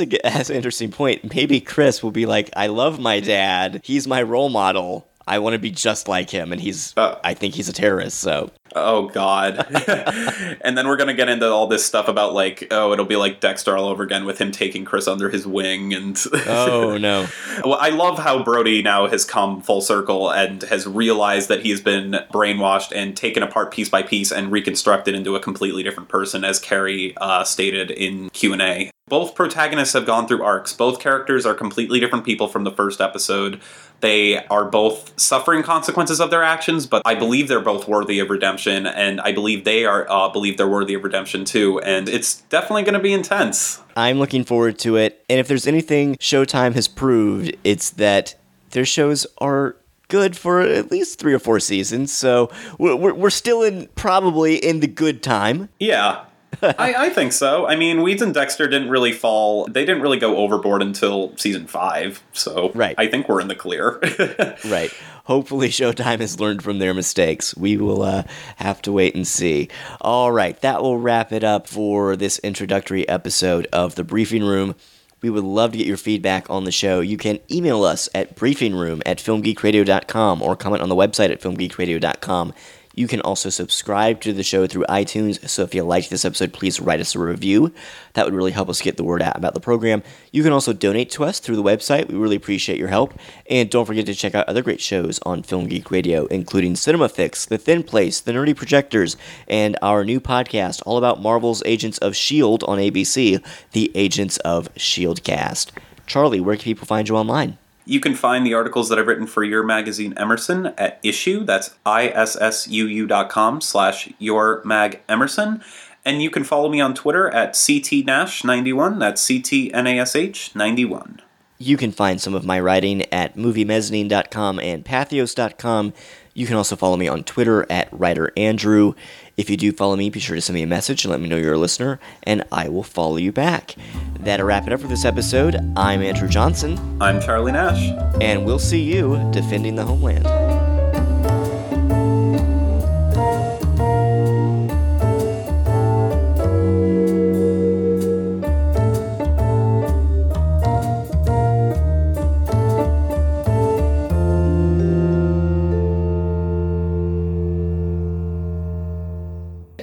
a 0.00 0.06
that's 0.06 0.48
an 0.48 0.56
interesting 0.56 0.90
point. 0.90 1.34
Maybe 1.34 1.60
Chris 1.60 2.02
will 2.02 2.10
be 2.10 2.24
like, 2.24 2.48
"I 2.56 2.68
love 2.68 2.98
my 2.98 3.20
dad. 3.20 3.82
He's 3.84 4.08
my 4.08 4.22
role 4.22 4.48
model." 4.48 5.06
I 5.26 5.38
want 5.38 5.54
to 5.54 5.58
be 5.58 5.70
just 5.70 6.08
like 6.08 6.30
him, 6.30 6.52
and 6.52 6.60
he's. 6.60 6.94
Uh, 6.96 7.18
I 7.22 7.34
think 7.34 7.54
he's 7.54 7.68
a 7.68 7.72
terrorist. 7.72 8.18
So. 8.18 8.50
Oh 8.74 9.08
God. 9.08 9.66
and 10.62 10.78
then 10.78 10.88
we're 10.88 10.96
gonna 10.96 11.14
get 11.14 11.28
into 11.28 11.46
all 11.46 11.66
this 11.66 11.84
stuff 11.84 12.08
about 12.08 12.32
like, 12.32 12.68
oh, 12.70 12.92
it'll 12.92 13.04
be 13.04 13.16
like 13.16 13.38
Dexter 13.38 13.76
all 13.76 13.86
over 13.86 14.02
again 14.02 14.24
with 14.24 14.40
him 14.40 14.50
taking 14.50 14.84
Chris 14.84 15.06
under 15.06 15.28
his 15.28 15.46
wing, 15.46 15.92
and. 15.92 16.18
oh 16.46 16.96
no. 16.98 17.26
Well, 17.64 17.78
I 17.80 17.90
love 17.90 18.18
how 18.18 18.42
Brody 18.42 18.82
now 18.82 19.06
has 19.08 19.24
come 19.24 19.60
full 19.60 19.80
circle 19.80 20.30
and 20.30 20.62
has 20.64 20.86
realized 20.86 21.48
that 21.48 21.62
he 21.62 21.70
has 21.70 21.80
been 21.80 22.12
brainwashed 22.32 22.92
and 22.94 23.16
taken 23.16 23.42
apart 23.42 23.72
piece 23.72 23.88
by 23.88 24.02
piece 24.02 24.32
and 24.32 24.50
reconstructed 24.50 25.14
into 25.14 25.36
a 25.36 25.40
completely 25.40 25.82
different 25.82 26.08
person, 26.08 26.44
as 26.44 26.58
Carrie 26.58 27.14
uh, 27.18 27.44
stated 27.44 27.90
in 27.90 28.30
Q 28.30 28.52
and 28.54 28.62
A. 28.62 28.90
Both 29.12 29.34
protagonists 29.34 29.92
have 29.92 30.06
gone 30.06 30.26
through 30.26 30.42
arcs. 30.42 30.72
Both 30.72 30.98
characters 30.98 31.44
are 31.44 31.52
completely 31.52 32.00
different 32.00 32.24
people 32.24 32.48
from 32.48 32.64
the 32.64 32.70
first 32.70 32.98
episode. 32.98 33.60
They 34.00 34.42
are 34.46 34.64
both 34.64 35.12
suffering 35.20 35.62
consequences 35.62 36.18
of 36.18 36.30
their 36.30 36.42
actions, 36.42 36.86
but 36.86 37.02
I 37.04 37.14
believe 37.14 37.48
they're 37.48 37.60
both 37.60 37.86
worthy 37.86 38.20
of 38.20 38.30
redemption, 38.30 38.86
and 38.86 39.20
I 39.20 39.32
believe 39.32 39.64
they 39.64 39.84
are 39.84 40.10
uh, 40.10 40.30
believe 40.30 40.56
they're 40.56 40.66
worthy 40.66 40.94
of 40.94 41.04
redemption 41.04 41.44
too. 41.44 41.78
And 41.80 42.08
it's 42.08 42.40
definitely 42.40 42.84
going 42.84 42.94
to 42.94 43.00
be 43.00 43.12
intense. 43.12 43.82
I'm 43.98 44.18
looking 44.18 44.44
forward 44.44 44.78
to 44.78 44.96
it. 44.96 45.22
And 45.28 45.38
if 45.38 45.46
there's 45.46 45.66
anything 45.66 46.16
Showtime 46.16 46.72
has 46.72 46.88
proved, 46.88 47.54
it's 47.64 47.90
that 47.90 48.34
their 48.70 48.86
shows 48.86 49.26
are 49.36 49.76
good 50.08 50.38
for 50.38 50.62
at 50.62 50.90
least 50.90 51.18
three 51.18 51.34
or 51.34 51.38
four 51.38 51.60
seasons. 51.60 52.14
So 52.14 52.50
we're, 52.78 53.12
we're 53.12 53.28
still 53.28 53.62
in 53.62 53.88
probably 53.94 54.56
in 54.56 54.80
the 54.80 54.86
good 54.86 55.22
time. 55.22 55.68
Yeah. 55.78 56.24
I, 56.62 56.94
I, 57.06 57.10
think 57.10 57.32
so. 57.32 57.66
I 57.66 57.76
mean, 57.76 58.02
Weeds 58.02 58.22
and 58.22 58.34
Dexter 58.34 58.68
didn't 58.68 58.90
really 58.90 59.12
fall. 59.12 59.66
They 59.66 59.84
didn't 59.84 60.02
really 60.02 60.18
go 60.18 60.36
overboard 60.36 60.82
until 60.82 61.36
season 61.36 61.66
five. 61.66 62.22
So 62.32 62.70
right. 62.74 62.94
I 62.98 63.06
think 63.06 63.28
we're 63.28 63.40
in 63.40 63.48
the 63.48 63.54
clear. 63.54 63.98
right. 64.66 64.92
Hopefully, 65.24 65.68
Showtime 65.68 66.20
has 66.20 66.40
learned 66.40 66.62
from 66.62 66.78
their 66.78 66.92
mistakes. 66.94 67.56
We 67.56 67.76
will 67.76 68.02
uh, 68.02 68.24
have 68.56 68.82
to 68.82 68.92
wait 68.92 69.14
and 69.14 69.26
see. 69.26 69.68
All 70.00 70.32
right, 70.32 70.60
that 70.62 70.82
will 70.82 70.98
wrap 70.98 71.32
it 71.32 71.44
up 71.44 71.68
for 71.68 72.16
this 72.16 72.40
introductory 72.40 73.08
episode 73.08 73.68
of 73.72 73.94
the 73.94 74.02
Briefing 74.02 74.42
Room. 74.42 74.74
We 75.22 75.30
would 75.30 75.44
love 75.44 75.70
to 75.72 75.78
get 75.78 75.86
your 75.86 75.96
feedback 75.96 76.50
on 76.50 76.64
the 76.64 76.72
show. 76.72 77.00
You 77.00 77.16
can 77.16 77.38
email 77.48 77.84
us 77.84 78.08
at 78.12 78.34
briefingroom 78.34 79.02
at 79.06 79.18
filmgeekradio.com 79.18 80.42
or 80.42 80.56
comment 80.56 80.82
on 80.82 80.88
the 80.88 80.96
website 80.96 81.30
at 81.30 81.40
filmgeekradio.com. 81.40 82.52
You 82.94 83.08
can 83.08 83.20
also 83.22 83.48
subscribe 83.48 84.20
to 84.20 84.32
the 84.32 84.42
show 84.42 84.66
through 84.66 84.84
iTunes. 84.88 85.48
So 85.48 85.62
if 85.62 85.74
you 85.74 85.82
liked 85.82 86.10
this 86.10 86.24
episode, 86.24 86.52
please 86.52 86.80
write 86.80 87.00
us 87.00 87.14
a 87.14 87.18
review. 87.18 87.72
That 88.14 88.24
would 88.24 88.34
really 88.34 88.52
help 88.52 88.68
us 88.68 88.82
get 88.82 88.96
the 88.96 89.04
word 89.04 89.22
out 89.22 89.36
about 89.36 89.54
the 89.54 89.60
program. 89.60 90.02
You 90.30 90.42
can 90.42 90.52
also 90.52 90.72
donate 90.72 91.10
to 91.12 91.24
us 91.24 91.40
through 91.40 91.56
the 91.56 91.62
website. 91.62 92.08
We 92.08 92.16
really 92.16 92.36
appreciate 92.36 92.78
your 92.78 92.88
help. 92.88 93.14
And 93.48 93.70
don't 93.70 93.86
forget 93.86 94.06
to 94.06 94.14
check 94.14 94.34
out 94.34 94.48
other 94.48 94.62
great 94.62 94.80
shows 94.80 95.18
on 95.24 95.42
Film 95.42 95.66
Geek 95.66 95.90
Radio, 95.90 96.26
including 96.26 96.76
Cinema 96.76 97.08
Fix, 97.08 97.46
The 97.46 97.58
Thin 97.58 97.82
Place, 97.82 98.20
The 98.20 98.32
Nerdy 98.32 98.54
Projectors, 98.54 99.16
and 99.48 99.78
our 99.82 100.04
new 100.04 100.20
podcast 100.20 100.82
all 100.84 100.98
about 100.98 101.22
Marvel's 101.22 101.62
Agents 101.64 101.98
of 101.98 102.12
S.H.I.E.L.D. 102.12 102.66
on 102.66 102.78
ABC, 102.78 103.42
the 103.72 103.90
Agents 103.94 104.36
of 104.38 104.68
S.H.I.E.L.D. 104.76 105.22
cast. 105.22 105.72
Charlie, 106.06 106.40
where 106.40 106.56
can 106.56 106.64
people 106.64 106.86
find 106.86 107.08
you 107.08 107.16
online? 107.16 107.58
You 107.84 108.00
can 108.00 108.14
find 108.14 108.46
the 108.46 108.54
articles 108.54 108.88
that 108.88 108.98
I've 108.98 109.06
written 109.06 109.26
for 109.26 109.42
your 109.42 109.62
magazine 109.62 110.14
Emerson 110.16 110.66
at 110.78 111.00
issue, 111.02 111.44
that's 111.44 111.70
issuu 111.84 113.08
dot 113.08 113.28
com 113.28 113.60
slash 113.60 114.12
your 114.18 114.62
mag 114.64 115.00
Emerson. 115.08 115.62
And 116.04 116.22
you 116.22 116.30
can 116.30 116.44
follow 116.44 116.68
me 116.68 116.80
on 116.80 116.94
Twitter 116.94 117.28
at 117.30 117.54
CTNash91, 117.54 118.98
that's 118.98 119.22
C-T-N-A-S-H 119.22 120.54
91. 120.54 121.22
You 121.58 121.76
can 121.76 121.92
find 121.92 122.20
some 122.20 122.34
of 122.34 122.44
my 122.44 122.58
writing 122.58 123.02
at 123.12 123.36
moviemezzanine.com 123.36 124.58
and 124.58 124.84
pathos.com. 124.84 125.92
You 126.34 126.46
can 126.46 126.56
also 126.56 126.74
follow 126.74 126.96
me 126.96 127.06
on 127.06 127.22
Twitter 127.22 127.70
at 127.70 127.88
Writer 127.92 128.32
Andrew. 128.36 128.94
If 129.36 129.48
you 129.48 129.56
do 129.56 129.72
follow 129.72 129.96
me, 129.96 130.10
be 130.10 130.20
sure 130.20 130.36
to 130.36 130.42
send 130.42 130.54
me 130.54 130.62
a 130.62 130.66
message 130.66 131.04
and 131.04 131.10
let 131.10 131.20
me 131.20 131.28
know 131.28 131.36
you're 131.36 131.54
a 131.54 131.58
listener, 131.58 131.98
and 132.22 132.44
I 132.52 132.68
will 132.68 132.82
follow 132.82 133.16
you 133.16 133.32
back. 133.32 133.74
That'll 134.20 134.46
wrap 134.46 134.66
it 134.66 134.72
up 134.72 134.80
for 134.80 134.88
this 134.88 135.04
episode. 135.06 135.56
I'm 135.76 136.02
Andrew 136.02 136.28
Johnson. 136.28 136.78
I'm 137.00 137.20
Charlie 137.20 137.52
Nash. 137.52 137.82
And 138.20 138.44
we'll 138.44 138.58
see 138.58 138.82
you 138.82 139.16
defending 139.32 139.74
the 139.74 139.84
homeland. 139.84 140.26